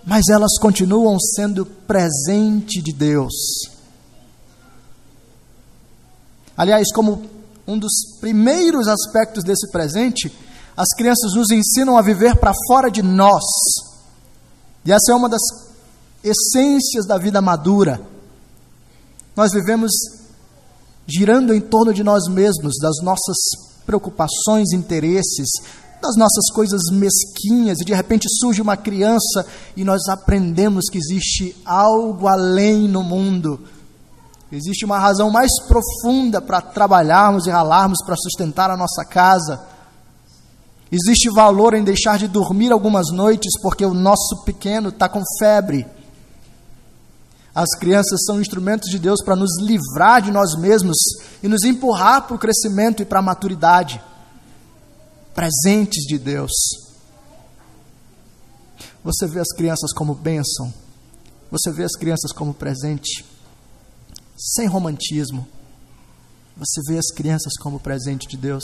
Mas 0.03 0.23
elas 0.29 0.57
continuam 0.59 1.19
sendo 1.19 1.65
presente 1.65 2.81
de 2.81 2.93
Deus. 2.93 3.33
Aliás, 6.55 6.91
como 6.93 7.29
um 7.67 7.77
dos 7.77 7.91
primeiros 8.19 8.87
aspectos 8.87 9.43
desse 9.43 9.69
presente, 9.69 10.31
as 10.75 10.87
crianças 10.95 11.33
nos 11.35 11.51
ensinam 11.51 11.97
a 11.97 12.01
viver 12.01 12.37
para 12.37 12.53
fora 12.67 12.89
de 12.89 13.03
nós 13.03 13.43
e 14.87 14.91
essa 14.93 15.11
é 15.11 15.15
uma 15.15 15.27
das 15.27 15.41
essências 16.23 17.05
da 17.05 17.17
vida 17.17 17.41
madura. 17.41 17.99
Nós 19.35 19.51
vivemos 19.51 19.91
girando 21.05 21.53
em 21.53 21.59
torno 21.59 21.93
de 21.93 22.05
nós 22.05 22.25
mesmos, 22.29 22.75
das 22.81 22.95
nossas 23.03 23.35
preocupações, 23.85 24.71
interesses, 24.71 25.49
das 26.01 26.15
nossas 26.15 26.49
coisas 26.53 26.79
mesquinhas, 26.89 27.81
e 27.81 27.83
de 27.83 27.93
repente 27.93 28.29
surge 28.39 28.61
uma 28.61 28.77
criança 28.77 29.45
e 29.75 29.83
nós 29.83 30.07
aprendemos 30.07 30.85
que 30.89 30.97
existe 30.97 31.53
algo 31.65 32.25
além 32.25 32.87
no 32.87 33.03
mundo. 33.03 33.59
Existe 34.49 34.85
uma 34.85 34.99
razão 34.99 35.29
mais 35.29 35.51
profunda 35.67 36.41
para 36.41 36.61
trabalharmos 36.61 37.45
e 37.45 37.49
ralarmos 37.49 37.97
para 38.05 38.15
sustentar 38.15 38.71
a 38.71 38.77
nossa 38.77 39.03
casa. 39.03 39.59
Existe 40.91 41.29
valor 41.29 41.73
em 41.73 41.83
deixar 41.83 42.17
de 42.17 42.27
dormir 42.27 42.71
algumas 42.71 43.07
noites 43.11 43.59
porque 43.61 43.85
o 43.85 43.93
nosso 43.93 44.43
pequeno 44.45 44.89
está 44.89 45.09
com 45.09 45.21
febre. 45.37 45.85
As 47.53 47.69
crianças 47.79 48.23
são 48.25 48.39
instrumentos 48.39 48.89
de 48.89 48.99
Deus 48.99 49.21
para 49.23 49.35
nos 49.35 49.59
livrar 49.59 50.21
de 50.21 50.31
nós 50.31 50.55
mesmos 50.55 50.95
e 51.41 51.47
nos 51.47 51.63
empurrar 51.63 52.27
para 52.27 52.35
o 52.35 52.39
crescimento 52.39 53.01
e 53.01 53.05
para 53.05 53.19
a 53.19 53.23
maturidade. 53.23 54.01
Presentes 55.33 56.03
de 56.05 56.17
Deus. 56.17 56.51
Você 59.03 59.25
vê 59.25 59.39
as 59.39 59.51
crianças 59.55 59.91
como 59.91 60.13
bênção. 60.13 60.71
Você 61.49 61.71
vê 61.71 61.83
as 61.83 61.93
crianças 61.93 62.31
como 62.31 62.53
presente. 62.53 63.25
Sem 64.37 64.67
romantismo. 64.67 65.47
Você 66.55 66.81
vê 66.87 66.97
as 66.97 67.11
crianças 67.11 67.53
como 67.59 67.79
presente 67.79 68.27
de 68.27 68.37
Deus. 68.37 68.63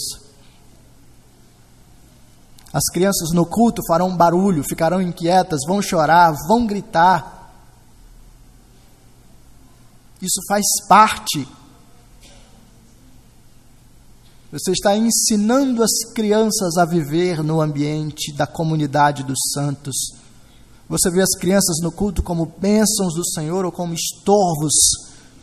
As 2.73 2.83
crianças 2.91 3.29
no 3.31 3.45
culto 3.45 3.81
farão 3.87 4.17
barulho, 4.17 4.63
ficarão 4.63 5.01
inquietas, 5.01 5.59
vão 5.67 5.81
chorar, 5.81 6.33
vão 6.47 6.65
gritar 6.65 7.33
isso 10.23 10.39
faz 10.47 10.63
parte. 10.87 11.45
Você 14.53 14.71
está 14.71 14.95
ensinando 14.95 15.83
as 15.83 15.91
crianças 16.13 16.77
a 16.77 16.85
viver 16.85 17.43
no 17.43 17.59
ambiente 17.59 18.31
da 18.31 18.47
comunidade 18.47 19.23
dos 19.23 19.37
santos. 19.53 19.93
Você 20.87 21.11
vê 21.11 21.21
as 21.21 21.35
crianças 21.37 21.77
no 21.81 21.91
culto 21.91 22.23
como 22.23 22.45
bênçãos 22.45 23.15
do 23.15 23.27
Senhor 23.31 23.65
ou 23.65 23.71
como 23.71 23.93
estorvos 23.93 24.73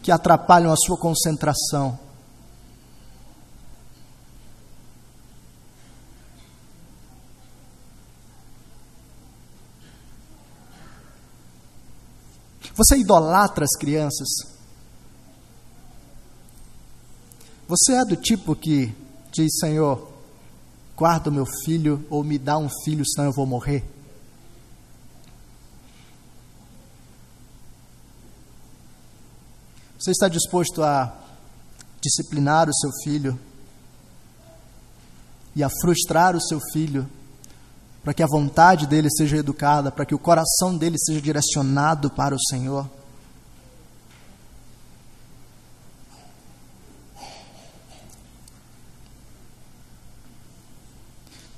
que 0.02 0.10
atrapalham 0.10 0.72
a 0.72 0.76
sua 0.76 0.96
concentração. 0.96 1.98
Você 12.74 12.96
idolatra 12.96 13.64
as 13.64 13.78
crianças? 13.78 14.28
Você 17.68 17.92
é 17.92 18.04
do 18.04 18.16
tipo 18.16 18.56
que 18.56 18.94
diz, 19.32 19.58
Senhor, 19.60 20.10
guarda 20.96 21.30
o 21.30 21.32
meu 21.32 21.46
filho 21.64 22.04
ou 22.10 22.24
me 22.24 22.38
dá 22.38 22.58
um 22.58 22.68
filho, 22.84 23.04
senão 23.06 23.26
eu 23.28 23.32
vou 23.32 23.46
morrer? 23.46 23.84
Você 29.98 30.12
está 30.12 30.28
disposto 30.28 30.82
a 30.82 31.14
disciplinar 32.00 32.68
o 32.68 32.74
seu 32.74 32.90
filho 33.04 33.38
e 35.54 35.62
a 35.62 35.68
frustrar 35.68 36.34
o 36.34 36.40
seu 36.40 36.58
filho 36.72 37.08
para 38.03 38.14
que 38.14 38.22
a 38.22 38.26
vontade 38.26 38.86
dele 38.86 39.09
seja 39.11 39.36
educada, 39.36 39.92
para 39.92 40.07
que 40.07 40.14
o 40.14 40.18
coração 40.18 40.76
dele 40.76 40.96
seja 40.98 41.20
direcionado 41.20 42.11
para 42.11 42.34
o 42.34 42.42
Senhor? 42.48 42.88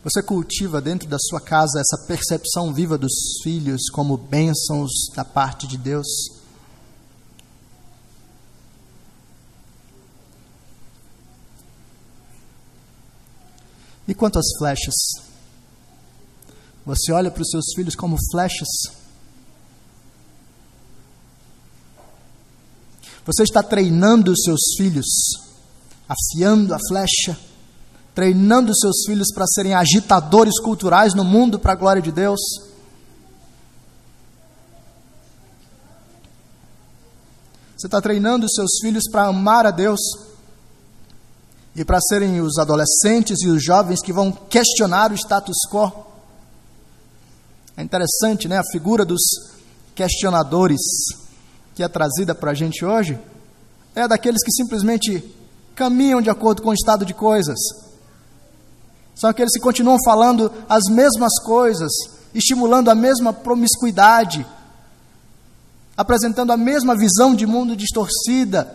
Você 0.05 0.21
cultiva 0.21 0.81
dentro 0.81 1.09
da 1.09 1.17
sua 1.17 1.41
casa 1.41 1.81
essa 1.81 2.07
percepção 2.09 2.75
viva 2.75 2.99
dos 2.99 3.13
filhos 3.45 3.89
como 3.89 4.17
bênçãos 4.17 4.91
da 5.15 5.25
parte 5.25 5.65
de 5.69 5.79
Deus? 5.79 6.09
E 14.09 14.13
quanto 14.13 14.41
às 14.41 14.47
flechas? 14.59 15.32
Você 16.85 17.13
olha 17.13 17.31
para 17.31 17.43
os 17.43 17.51
seus 17.51 17.67
filhos 17.75 17.95
como 17.95 18.17
flechas? 18.31 18.69
Você 23.25 23.45
está 23.45 23.63
treinando 23.63 24.33
os 24.33 24.43
seus 24.43 24.61
filhos, 24.77 25.07
afiando 26.09 26.75
a 26.75 26.79
flecha? 26.89 27.39
treinando 28.15 28.77
seus 28.77 29.05
filhos 29.07 29.29
para 29.33 29.47
serem 29.47 29.75
agitadores 29.75 30.61
culturais 30.61 31.15
no 31.15 31.25
mundo 31.25 31.59
para 31.59 31.73
a 31.73 31.77
glória 31.77 32.03
de 32.03 32.13
Deus. 32.13 32.41
Você 37.77 37.87
está 37.87 38.01
treinando 38.01 38.47
seus 38.51 38.71
filhos 38.81 39.05
para 39.11 39.27
amar 39.27 39.67
a 39.67 39.71
Deus 39.71 40.01
e 41.75 41.85
para 41.85 42.01
serem 42.01 42.41
os 42.41 42.59
adolescentes 42.59 43.41
e 43.43 43.49
os 43.49 43.65
jovens 43.65 44.03
que 44.03 44.13
vão 44.13 44.31
questionar 44.31 45.11
o 45.11 45.15
status 45.15 45.57
quo. 45.71 46.12
É 47.77 47.83
interessante, 47.83 48.49
né? 48.49 48.59
A 48.59 48.73
figura 48.73 49.05
dos 49.05 49.21
questionadores 49.95 50.81
que 51.75 51.83
é 51.83 51.89
trazida 51.89 52.35
para 52.35 52.51
a 52.51 52.55
gente 52.55 52.85
hoje 52.85 53.19
é 53.95 54.07
daqueles 54.07 54.43
que 54.45 54.53
simplesmente 54.53 55.25
caminham 55.75 56.21
de 56.21 56.31
acordo 56.31 56.63
com 56.63 56.71
o 56.71 56.75
estado 56.75 57.05
de 57.05 57.15
coisas 57.15 57.59
são 59.15 59.29
aqueles 59.31 59.53
que 59.53 59.61
continuam 59.61 59.99
falando 60.05 60.51
as 60.69 60.83
mesmas 60.91 61.39
coisas, 61.45 61.93
estimulando 62.35 62.91
a 62.91 62.95
mesma 62.95 63.33
promiscuidade, 63.33 64.47
apresentando 65.97 66.53
a 66.53 66.57
mesma 66.57 66.97
visão 66.97 67.35
de 67.35 67.47
mundo 67.47 67.77
distorcida. 67.77 68.75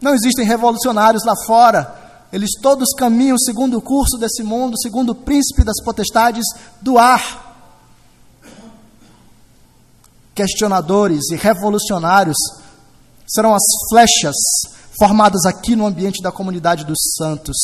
Não 0.00 0.14
existem 0.14 0.44
revolucionários 0.46 1.24
lá 1.24 1.34
fora. 1.46 2.26
Eles 2.32 2.50
todos 2.60 2.88
caminham 2.96 3.38
segundo 3.38 3.78
o 3.78 3.82
curso 3.82 4.18
desse 4.18 4.42
mundo, 4.42 4.78
segundo 4.78 5.10
o 5.10 5.14
príncipe 5.14 5.64
das 5.64 5.82
potestades 5.82 6.44
do 6.82 6.98
ar. 6.98 7.45
Questionadores 10.36 11.30
e 11.32 11.36
revolucionários 11.36 12.36
serão 13.26 13.52
as 13.52 13.62
flechas 13.90 14.36
formadas 14.96 15.44
aqui 15.44 15.74
no 15.74 15.86
ambiente 15.86 16.22
da 16.22 16.30
comunidade 16.30 16.84
dos 16.84 16.98
santos 17.16 17.56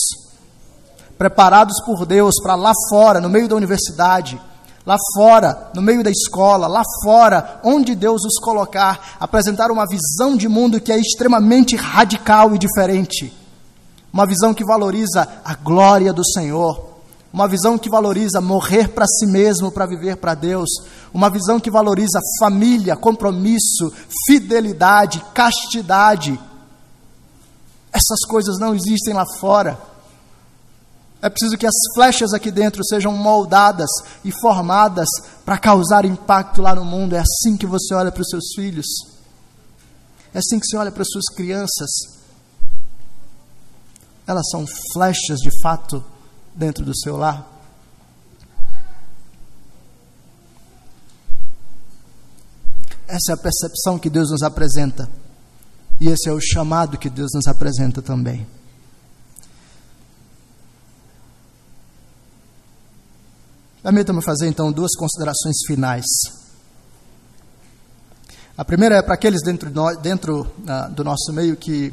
preparados 1.22 1.80
por 1.84 2.04
Deus 2.04 2.34
para 2.42 2.56
lá 2.56 2.72
fora, 2.90 3.20
no 3.20 3.30
meio 3.30 3.46
da 3.46 3.54
universidade, 3.54 4.40
lá 4.84 4.96
fora, 5.14 5.70
no 5.72 5.80
meio 5.80 6.02
da 6.02 6.10
escola, 6.10 6.66
lá 6.66 6.82
fora, 7.04 7.60
onde 7.62 7.94
Deus 7.94 8.24
os 8.24 8.40
colocar, 8.40 9.16
apresentar 9.20 9.70
uma 9.70 9.86
visão 9.86 10.36
de 10.36 10.48
mundo 10.48 10.80
que 10.80 10.90
é 10.90 10.98
extremamente 10.98 11.76
radical 11.76 12.56
e 12.56 12.58
diferente. 12.58 13.32
Uma 14.12 14.26
visão 14.26 14.52
que 14.52 14.64
valoriza 14.64 15.28
a 15.44 15.54
glória 15.54 16.12
do 16.12 16.24
Senhor, 16.24 16.91
uma 17.32 17.48
visão 17.48 17.78
que 17.78 17.88
valoriza 17.88 18.40
morrer 18.40 18.88
para 18.88 19.06
si 19.06 19.26
mesmo 19.26 19.72
para 19.72 19.86
viver 19.86 20.16
para 20.16 20.34
Deus, 20.34 20.68
uma 21.14 21.30
visão 21.30 21.58
que 21.58 21.70
valoriza 21.70 22.20
família, 22.38 22.94
compromisso, 22.94 23.90
fidelidade, 24.26 25.24
castidade. 25.32 26.38
Essas 27.90 28.20
coisas 28.28 28.58
não 28.58 28.74
existem 28.74 29.14
lá 29.14 29.24
fora. 29.40 29.80
É 31.22 31.30
preciso 31.30 31.56
que 31.56 31.66
as 31.66 31.74
flechas 31.94 32.34
aqui 32.34 32.50
dentro 32.50 32.84
sejam 32.84 33.16
moldadas 33.16 33.88
e 34.24 34.30
formadas 34.40 35.08
para 35.44 35.56
causar 35.56 36.04
impacto 36.04 36.60
lá 36.60 36.74
no 36.74 36.84
mundo. 36.84 37.14
É 37.14 37.20
assim 37.20 37.56
que 37.56 37.66
você 37.66 37.94
olha 37.94 38.12
para 38.12 38.22
os 38.22 38.28
seus 38.28 38.52
filhos. 38.54 38.86
É 40.34 40.38
assim 40.38 40.58
que 40.58 40.66
você 40.66 40.76
olha 40.76 40.90
para 40.90 41.02
as 41.02 41.08
suas 41.08 41.26
crianças. 41.34 41.90
Elas 44.26 44.48
são 44.50 44.66
flechas 44.92 45.38
de 45.38 45.50
fato 45.62 46.11
dentro 46.54 46.84
do 46.84 46.96
seu 46.96 47.16
lar. 47.16 47.48
Essa 53.06 53.32
é 53.32 53.34
a 53.34 53.36
percepção 53.36 53.98
que 53.98 54.08
Deus 54.08 54.30
nos 54.30 54.42
apresenta. 54.42 55.08
E 56.00 56.08
esse 56.08 56.28
é 56.28 56.32
o 56.32 56.40
chamado 56.40 56.96
que 56.96 57.10
Deus 57.10 57.30
nos 57.34 57.46
apresenta 57.46 58.00
também. 58.00 58.46
Permita-me 63.82 64.22
fazer 64.22 64.46
então 64.46 64.72
duas 64.72 64.94
considerações 64.96 65.56
finais. 65.66 66.04
A 68.56 68.64
primeira 68.64 68.96
é 68.96 69.02
para 69.02 69.14
aqueles 69.14 69.42
dentro, 69.42 69.70
dentro 70.00 70.40
uh, 70.40 70.92
do 70.92 71.02
nosso 71.02 71.32
meio 71.32 71.56
que 71.56 71.92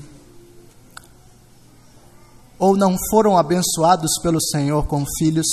ou 2.60 2.78
não 2.78 2.96
foram 3.10 3.38
abençoados 3.38 4.12
pelo 4.22 4.40
Senhor 4.40 4.86
com 4.86 5.04
filhos, 5.18 5.48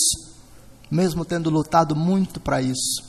mesmo 0.91 1.25
tendo 1.25 1.49
lutado 1.49 1.97
muito 1.97 2.39
para 2.41 2.61
isso. 2.61 3.03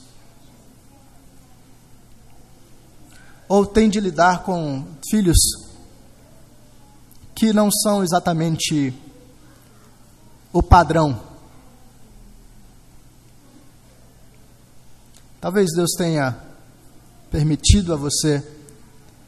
Ou 3.49 3.65
tem 3.65 3.89
de 3.89 3.99
lidar 3.99 4.43
com 4.43 4.85
filhos 5.09 5.37
que 7.35 7.51
não 7.51 7.69
são 7.71 8.03
exatamente 8.03 8.93
o 10.53 10.61
padrão 10.63 11.27
Talvez 15.39 15.71
Deus 15.71 15.91
tenha 15.95 16.35
permitido 17.29 17.93
a 17.93 17.95
você 17.95 18.43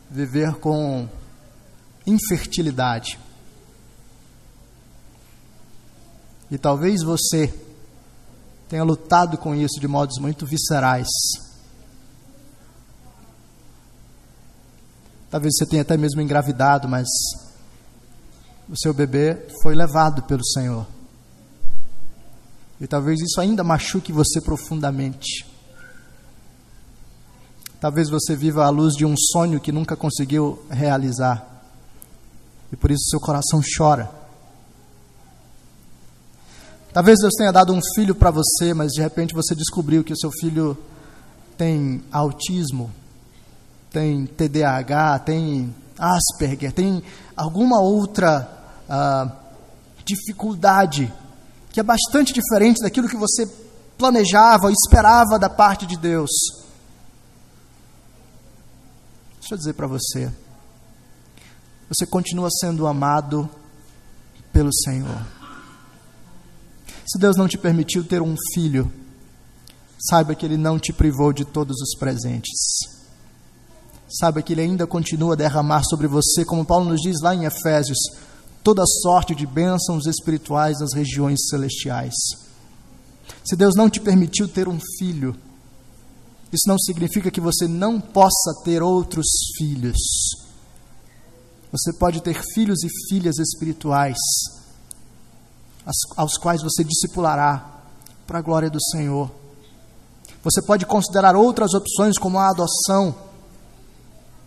viver 0.10 0.56
com 0.56 1.08
infertilidade. 2.06 3.20
E 6.52 6.58
talvez 6.58 7.04
você 7.04 7.54
tenha 8.68 8.84
lutado 8.84 9.38
com 9.38 9.54
isso 9.56 9.80
de 9.80 9.88
modos 9.88 10.20
muito 10.20 10.46
viscerais. 10.46 11.08
Talvez 15.30 15.54
você 15.56 15.66
tenha 15.66 15.84
até 15.84 15.96
mesmo 15.96 16.22
engravidado, 16.22 16.88
mas 16.88 17.08
o 18.68 18.78
seu 18.78 18.94
bebê 18.94 19.48
foi 19.62 19.76
levado 19.76 20.24
pelo 20.24 20.46
Senhor. 20.46 20.88
E 22.82 22.88
talvez 22.88 23.20
isso 23.20 23.40
ainda 23.40 23.64
machuque 23.64 24.12
você 24.12 24.42
profundamente. 24.42 25.46
Talvez 27.80 28.10
você 28.10 28.36
viva 28.36 28.66
à 28.66 28.70
luz 28.70 28.94
de 28.96 29.06
um 29.06 29.16
sonho 29.16 29.60
que 29.60 29.72
nunca 29.72 29.96
conseguiu 29.96 30.64
realizar. 30.70 31.64
E 32.72 32.76
por 32.76 32.92
isso 32.92 33.10
seu 33.10 33.20
coração 33.20 33.62
chora. 33.78 34.19
Talvez 36.92 37.20
Deus 37.20 37.34
tenha 37.38 37.52
dado 37.52 37.72
um 37.72 37.80
filho 37.96 38.16
para 38.16 38.32
você, 38.32 38.74
mas 38.74 38.92
de 38.92 39.02
repente 39.02 39.34
você 39.34 39.54
descobriu 39.54 40.04
que 40.04 40.14
o 40.14 40.18
seu 40.18 40.32
filho 40.32 40.78
tem 41.56 42.04
autismo, 42.12 42.92
tem 43.92 44.26
TDAH, 44.26 45.20
tem 45.20 45.76
Asperger, 46.00 46.72
tem 46.72 47.04
alguma 47.36 47.82
outra 47.82 48.50
uh, 48.90 49.32
dificuldade 50.06 51.14
que 51.72 51.80
é 51.80 51.84
bastante 51.84 52.34
diferente 52.34 52.82
daquilo 52.82 53.10
que 53.10 53.18
você 53.18 53.46
planejava, 53.98 54.72
esperava 54.72 55.38
da 55.38 55.50
parte 55.50 55.86
de 55.86 55.98
Deus. 55.98 56.30
Deixa 59.40 59.54
eu 59.54 59.58
dizer 59.58 59.74
para 59.74 59.88
você, 59.88 60.32
você 61.88 62.08
continua 62.08 62.50
sendo 62.50 62.88
amado 62.88 63.50
pelo 64.52 64.74
Senhor. 64.74 65.39
Se 67.10 67.18
Deus 67.18 67.36
não 67.36 67.48
te 67.48 67.58
permitiu 67.58 68.04
ter 68.04 68.22
um 68.22 68.36
filho, 68.54 68.92
saiba 69.98 70.36
que 70.36 70.46
Ele 70.46 70.58
não 70.58 70.78
te 70.78 70.94
privou 70.94 71.34
de 71.34 71.44
todos 71.44 71.76
os 71.82 71.98
presentes. 71.98 72.78
Saiba 74.08 74.44
que 74.44 74.54
Ele 74.54 74.62
ainda 74.62 74.86
continua 74.86 75.34
a 75.34 75.36
derramar 75.36 75.82
sobre 75.86 76.08
você, 76.08 76.46
como 76.46 76.64
Paulo 76.64 76.86
nos 76.86 77.02
diz 77.02 77.20
lá 77.20 77.34
em 77.34 77.46
Efésios, 77.46 77.98
toda 78.64 78.84
sorte 79.02 79.34
de 79.34 79.48
bênçãos 79.48 80.06
espirituais 80.06 80.80
nas 80.80 80.94
regiões 80.94 81.48
celestiais. 81.50 82.14
Se 83.44 83.56
Deus 83.56 83.74
não 83.74 83.90
te 83.90 84.00
permitiu 84.00 84.48
ter 84.48 84.68
um 84.68 84.78
filho, 85.00 85.36
isso 86.54 86.68
não 86.68 86.78
significa 86.78 87.32
que 87.32 87.42
você 87.42 87.68
não 87.68 88.00
possa 88.00 88.54
ter 88.64 88.84
outros 88.84 89.26
filhos. 89.58 89.98
Você 91.72 91.92
pode 91.92 92.22
ter 92.22 92.40
filhos 92.54 92.84
e 92.84 92.90
filhas 93.10 93.40
espirituais 93.40 94.16
aos 96.16 96.38
quais 96.38 96.62
você 96.62 96.84
discipulará 96.84 97.82
para 98.28 98.40
a 98.40 98.42
glória 98.42 98.70
do 98.70 98.82
Senhor. 98.92 99.30
Você 100.44 100.62
pode 100.62 100.86
considerar 100.86 101.36
outras 101.36 101.74
opções, 101.74 102.18
como 102.18 102.38
a 102.38 102.50
adoção, 102.50 103.14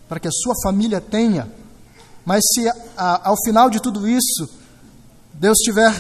para 0.09 0.21
que 0.21 0.29
a 0.29 0.33
sua 0.33 0.55
família 0.63 1.01
tenha. 1.01 1.51
Mas 2.25 2.43
se 2.53 2.69
a, 2.97 3.29
ao 3.29 3.37
final 3.45 3.69
de 3.69 3.81
tudo 3.81 4.09
isso, 4.09 4.49
Deus 5.35 5.59
tiver 5.59 5.91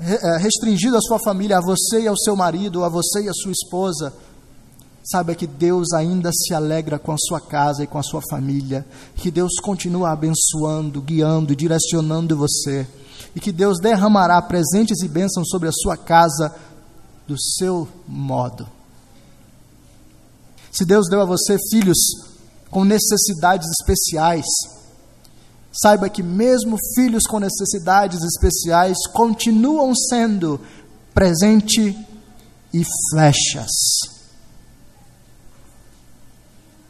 eh, 0.00 0.38
restringido 0.38 0.96
a 0.96 1.00
sua 1.00 1.18
família 1.18 1.58
a 1.58 1.60
você 1.60 2.00
e 2.02 2.08
ao 2.08 2.16
seu 2.16 2.34
marido, 2.34 2.84
a 2.84 2.88
você 2.88 3.22
e 3.22 3.28
a 3.28 3.32
sua 3.32 3.52
esposa, 3.52 4.12
saiba 5.04 5.34
que 5.34 5.46
Deus 5.46 5.92
ainda 5.92 6.30
se 6.32 6.52
alegra 6.52 6.98
com 6.98 7.12
a 7.12 7.18
sua 7.18 7.40
casa 7.40 7.84
e 7.84 7.86
com 7.86 7.98
a 7.98 8.02
sua 8.02 8.20
família, 8.28 8.84
que 9.16 9.30
Deus 9.30 9.54
continua 9.60 10.10
abençoando, 10.10 11.00
guiando 11.00 11.52
e 11.52 11.56
direcionando 11.56 12.36
você 12.36 12.86
e 13.38 13.40
que 13.40 13.52
Deus 13.52 13.78
derramará 13.78 14.42
presentes 14.42 15.00
e 15.00 15.06
bênçãos 15.06 15.48
sobre 15.48 15.68
a 15.68 15.72
sua 15.72 15.96
casa 15.96 16.52
do 17.24 17.40
seu 17.40 17.88
modo. 18.04 18.68
Se 20.72 20.84
Deus 20.84 21.08
deu 21.08 21.20
a 21.20 21.24
você 21.24 21.56
filhos 21.70 21.98
com 22.68 22.84
necessidades 22.84 23.68
especiais, 23.80 24.44
saiba 25.72 26.08
que 26.08 26.20
mesmo 26.20 26.76
filhos 26.96 27.22
com 27.28 27.38
necessidades 27.38 28.24
especiais 28.24 28.96
continuam 29.12 29.94
sendo 29.94 30.60
presente 31.14 31.96
e 32.74 32.82
flechas. 33.12 33.70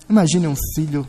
Imagine 0.08 0.48
um 0.48 0.56
filho 0.74 1.06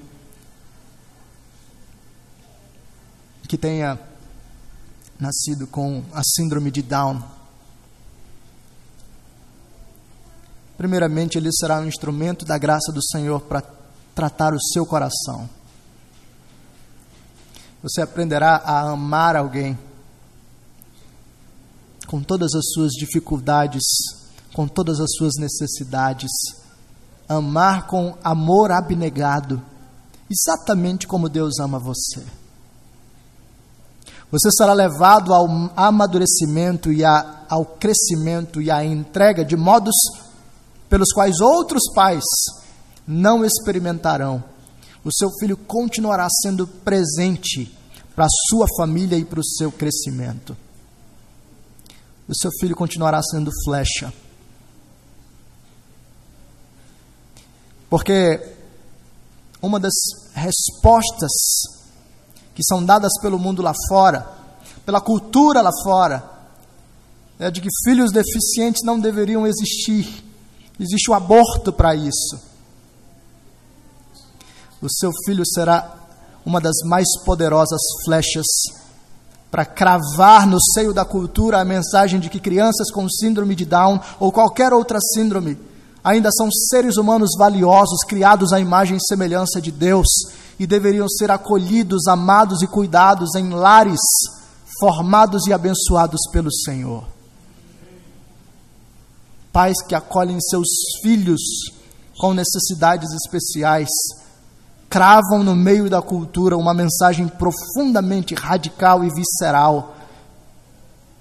que 3.48 3.58
tenha 3.58 4.09
nascido 5.20 5.68
com 5.68 6.02
a 6.14 6.22
síndrome 6.24 6.72
de 6.72 6.82
Down. 6.82 7.22
Primeiramente, 10.78 11.38
ele 11.38 11.52
será 11.52 11.80
um 11.80 11.88
instrumento 11.88 12.46
da 12.46 12.58
graça 12.58 12.92
do 12.94 13.04
Senhor 13.04 13.42
para 13.42 13.62
tratar 14.16 14.54
o 14.54 14.62
seu 14.62 14.86
coração. 14.86 15.50
Você 17.84 18.02
aprenderá 18.02 18.56
a 18.58 18.92
amar 18.92 19.36
alguém 19.36 19.78
com 22.08 22.22
todas 22.22 22.56
as 22.56 22.72
suas 22.74 22.94
dificuldades, 22.94 23.84
com 24.54 24.68
todas 24.68 25.00
as 25.00 25.12
suas 25.18 25.34
necessidades. 25.38 26.32
Amar 27.28 27.86
com 27.88 28.18
amor 28.24 28.72
abnegado, 28.72 29.62
exatamente 30.30 31.06
como 31.06 31.30
Deus 31.30 31.60
ama 31.60 31.78
você. 31.78 32.26
Você 34.32 34.52
será 34.52 34.74
levado 34.74 35.34
ao 35.34 35.48
amadurecimento 35.76 36.92
e 36.92 37.04
a, 37.04 37.46
ao 37.50 37.66
crescimento 37.66 38.62
e 38.62 38.70
à 38.70 38.86
entrega 38.86 39.44
de 39.44 39.58
modos 39.58 39.96
pelos 40.88 41.12
quais 41.12 41.40
outros 41.40 41.84
pais 41.94 42.24
não 43.08 43.44
experimentarão. 43.44 44.44
O 45.04 45.12
seu 45.12 45.30
filho 45.40 45.58
continuará 45.58 46.28
sendo 46.44 46.68
presente 46.68 47.76
para 48.16 48.26
a 48.26 48.30
sua 48.50 48.68
família 48.78 49.18
e 49.18 49.26
para 49.26 49.40
o 49.40 49.46
seu 49.46 49.72
crescimento. 49.72 50.56
O 52.28 52.36
seu 52.36 52.52
filho 52.60 52.76
continuará 52.76 53.22
sendo 53.24 53.50
flecha. 53.66 54.14
Porque 57.90 58.56
uma 59.60 59.80
das 59.80 59.94
respostas 60.34 61.32
que 62.60 62.66
são 62.66 62.84
dadas 62.84 63.14
pelo 63.22 63.40
mundo 63.40 63.62
lá 63.62 63.72
fora, 63.88 64.28
pela 64.86 65.00
cultura 65.00 65.62
lá 65.62 65.72
fora, 65.82 66.22
é 67.40 67.50
de 67.50 67.62
que 67.62 67.70
filhos 67.86 68.12
deficientes 68.12 68.84
não 68.84 69.00
deveriam 69.00 69.48
existir. 69.48 70.26
Existe 70.78 71.10
o 71.10 71.14
aborto 71.14 71.72
para 71.72 71.96
isso. 71.96 72.38
O 74.82 74.92
seu 74.92 75.10
filho 75.26 75.46
será 75.46 75.90
uma 76.46 76.60
das 76.60 76.76
mais 76.84 77.08
poderosas 77.24 77.80
flechas 78.04 78.46
para 79.50 79.64
cravar 79.64 80.46
no 80.46 80.60
seio 80.74 80.94
da 80.94 81.06
cultura 81.06 81.62
a 81.62 81.66
mensagem 81.66 82.20
de 82.20 82.30
que 82.30 82.42
crianças 82.42 82.92
com 82.92 83.08
síndrome 83.08 83.56
de 83.56 83.64
Down 83.64 84.02
ou 84.20 84.34
qualquer 84.34 84.74
outra 84.74 85.00
síndrome 85.00 85.58
ainda 86.04 86.30
são 86.30 86.52
seres 86.52 86.98
humanos 86.98 87.30
valiosos, 87.38 88.04
criados 88.06 88.52
à 88.52 88.60
imagem 88.60 88.98
e 88.98 89.08
semelhança 89.08 89.62
de 89.62 89.72
Deus 89.72 90.10
e 90.60 90.68
deveriam 90.68 91.08
ser 91.08 91.32
acolhidos, 91.32 92.06
amados 92.08 92.62
e 92.62 92.68
cuidados 92.68 93.34
em 93.36 93.50
lares 93.50 94.02
formados 94.80 95.48
e 95.48 95.54
abençoados 95.54 96.20
pelo 96.32 96.52
Senhor. 96.52 97.04
Pais 99.52 99.82
que 99.82 99.96
acolhem 99.96 100.40
seus 100.42 100.68
filhos 101.02 101.42
com 102.20 102.34
necessidades 102.34 103.10
especiais, 103.14 103.90
cravam 104.90 105.44
no 105.44 105.56
meio 105.56 105.90
da 105.90 106.02
cultura 106.02 106.58
uma 106.58 106.74
mensagem 106.74 107.28
profundamente 107.28 108.36
radical 108.36 109.04
e 109.04 109.10
visceral 109.10 109.96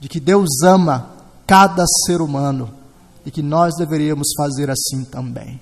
de 0.01 0.09
que 0.09 0.19
Deus 0.19 0.63
ama 0.65 1.11
cada 1.47 1.85
ser 2.05 2.21
humano 2.21 2.71
e 3.25 3.31
que 3.31 3.43
nós 3.43 3.75
deveríamos 3.77 4.29
fazer 4.37 4.71
assim 4.71 5.05
também. 5.05 5.61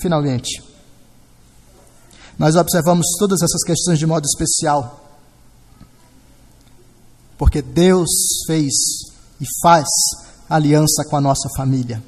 Finalmente, 0.00 0.62
nós 2.38 2.54
observamos 2.54 3.04
todas 3.18 3.42
essas 3.42 3.62
questões 3.64 3.98
de 3.98 4.06
modo 4.06 4.24
especial, 4.24 5.04
porque 7.36 7.60
Deus 7.60 8.08
fez 8.46 8.72
e 9.40 9.44
faz 9.60 9.86
aliança 10.48 11.04
com 11.08 11.16
a 11.16 11.20
nossa 11.20 11.48
família. 11.56 12.02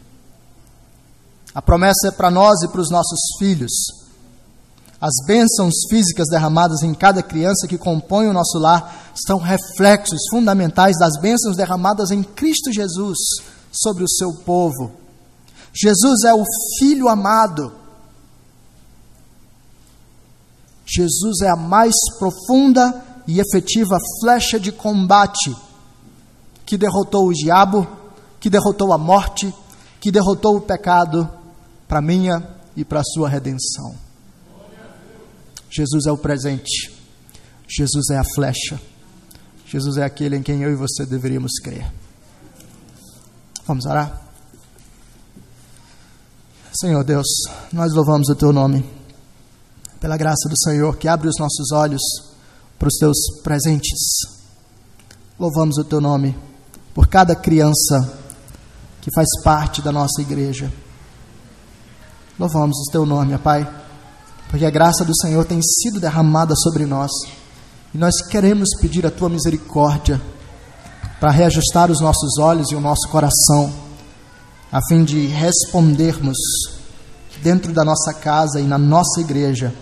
A 1.52 1.60
promessa 1.60 2.08
é 2.08 2.10
para 2.12 2.30
nós 2.30 2.62
e 2.62 2.68
para 2.68 2.80
os 2.80 2.90
nossos 2.90 3.18
filhos. 3.40 3.72
As 5.00 5.14
bênçãos 5.26 5.74
físicas 5.88 6.28
derramadas 6.28 6.82
em 6.82 6.94
cada 6.94 7.22
criança 7.22 7.66
que 7.66 7.78
compõe 7.78 8.28
o 8.28 8.32
nosso 8.32 8.58
lar 8.58 9.12
são 9.26 9.38
reflexos 9.38 10.20
fundamentais 10.30 10.96
das 10.96 11.18
bênçãos 11.20 11.56
derramadas 11.56 12.12
em 12.12 12.22
Cristo 12.22 12.72
Jesus 12.72 13.18
sobre 13.72 14.04
o 14.04 14.08
seu 14.08 14.32
povo. 14.44 14.92
Jesus 15.72 16.22
é 16.24 16.34
o 16.34 16.44
Filho 16.78 17.08
amado 17.08 17.79
Jesus 20.92 21.40
é 21.42 21.50
a 21.50 21.56
mais 21.56 21.94
profunda 22.18 23.04
e 23.26 23.38
efetiva 23.38 23.96
flecha 24.20 24.58
de 24.58 24.72
combate 24.72 25.56
que 26.66 26.76
derrotou 26.76 27.28
o 27.28 27.32
diabo, 27.32 27.86
que 28.40 28.50
derrotou 28.50 28.92
a 28.92 28.98
morte, 28.98 29.54
que 30.00 30.10
derrotou 30.10 30.56
o 30.56 30.60
pecado 30.60 31.30
para 31.86 32.00
minha 32.00 32.44
e 32.76 32.84
para 32.84 33.00
a 33.00 33.04
sua 33.04 33.28
redenção. 33.28 33.94
Jesus 35.70 36.06
é 36.06 36.12
o 36.12 36.18
presente. 36.18 36.92
Jesus 37.68 38.10
é 38.10 38.18
a 38.18 38.24
flecha. 38.34 38.80
Jesus 39.66 39.96
é 39.96 40.04
aquele 40.04 40.36
em 40.36 40.42
quem 40.42 40.62
eu 40.62 40.72
e 40.72 40.74
você 40.74 41.06
deveríamos 41.06 41.52
crer. 41.62 41.88
Vamos 43.64 43.86
orar? 43.86 44.20
Senhor 46.72 47.04
Deus, 47.04 47.26
nós 47.72 47.92
louvamos 47.92 48.28
o 48.28 48.34
teu 48.34 48.52
nome, 48.52 48.84
pela 50.00 50.16
graça 50.16 50.48
do 50.48 50.58
Senhor 50.58 50.96
que 50.96 51.06
abre 51.06 51.28
os 51.28 51.38
nossos 51.38 51.70
olhos 51.72 52.00
para 52.78 52.88
os 52.88 52.96
teus 52.96 53.18
presentes. 53.44 54.00
Louvamos 55.38 55.76
o 55.76 55.84
teu 55.84 56.00
nome 56.00 56.34
por 56.94 57.06
cada 57.06 57.36
criança 57.36 58.18
que 59.02 59.10
faz 59.14 59.28
parte 59.44 59.82
da 59.82 59.92
nossa 59.92 60.22
igreja. 60.22 60.72
Louvamos 62.38 62.76
o 62.78 62.90
teu 62.90 63.04
nome, 63.04 63.36
Pai, 63.38 63.68
porque 64.48 64.64
a 64.64 64.70
graça 64.70 65.04
do 65.04 65.14
Senhor 65.14 65.44
tem 65.44 65.60
sido 65.62 66.00
derramada 66.00 66.54
sobre 66.56 66.86
nós 66.86 67.10
e 67.92 67.98
nós 67.98 68.22
queremos 68.22 68.70
pedir 68.80 69.04
a 69.04 69.10
tua 69.10 69.28
misericórdia 69.28 70.20
para 71.20 71.30
reajustar 71.30 71.90
os 71.90 72.00
nossos 72.00 72.38
olhos 72.38 72.70
e 72.70 72.74
o 72.74 72.80
nosso 72.80 73.06
coração, 73.10 73.70
a 74.72 74.80
fim 74.88 75.04
de 75.04 75.26
respondermos 75.26 76.38
dentro 77.42 77.74
da 77.74 77.84
nossa 77.84 78.14
casa 78.14 78.58
e 78.58 78.64
na 78.64 78.78
nossa 78.78 79.20
igreja 79.20 79.74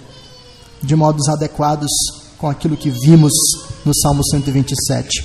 de 0.82 0.96
modos 0.96 1.28
adequados 1.28 1.90
com 2.36 2.48
aquilo 2.48 2.76
que 2.76 2.90
vimos 2.90 3.32
no 3.84 3.92
Salmo 3.94 4.22
127. 4.24 5.24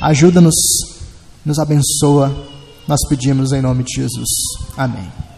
Ajuda-nos, 0.00 0.54
nos 1.44 1.58
abençoa, 1.58 2.34
nós 2.86 3.00
pedimos 3.08 3.52
em 3.52 3.60
nome 3.60 3.84
de 3.84 4.02
Jesus. 4.02 4.28
Amém. 4.76 5.33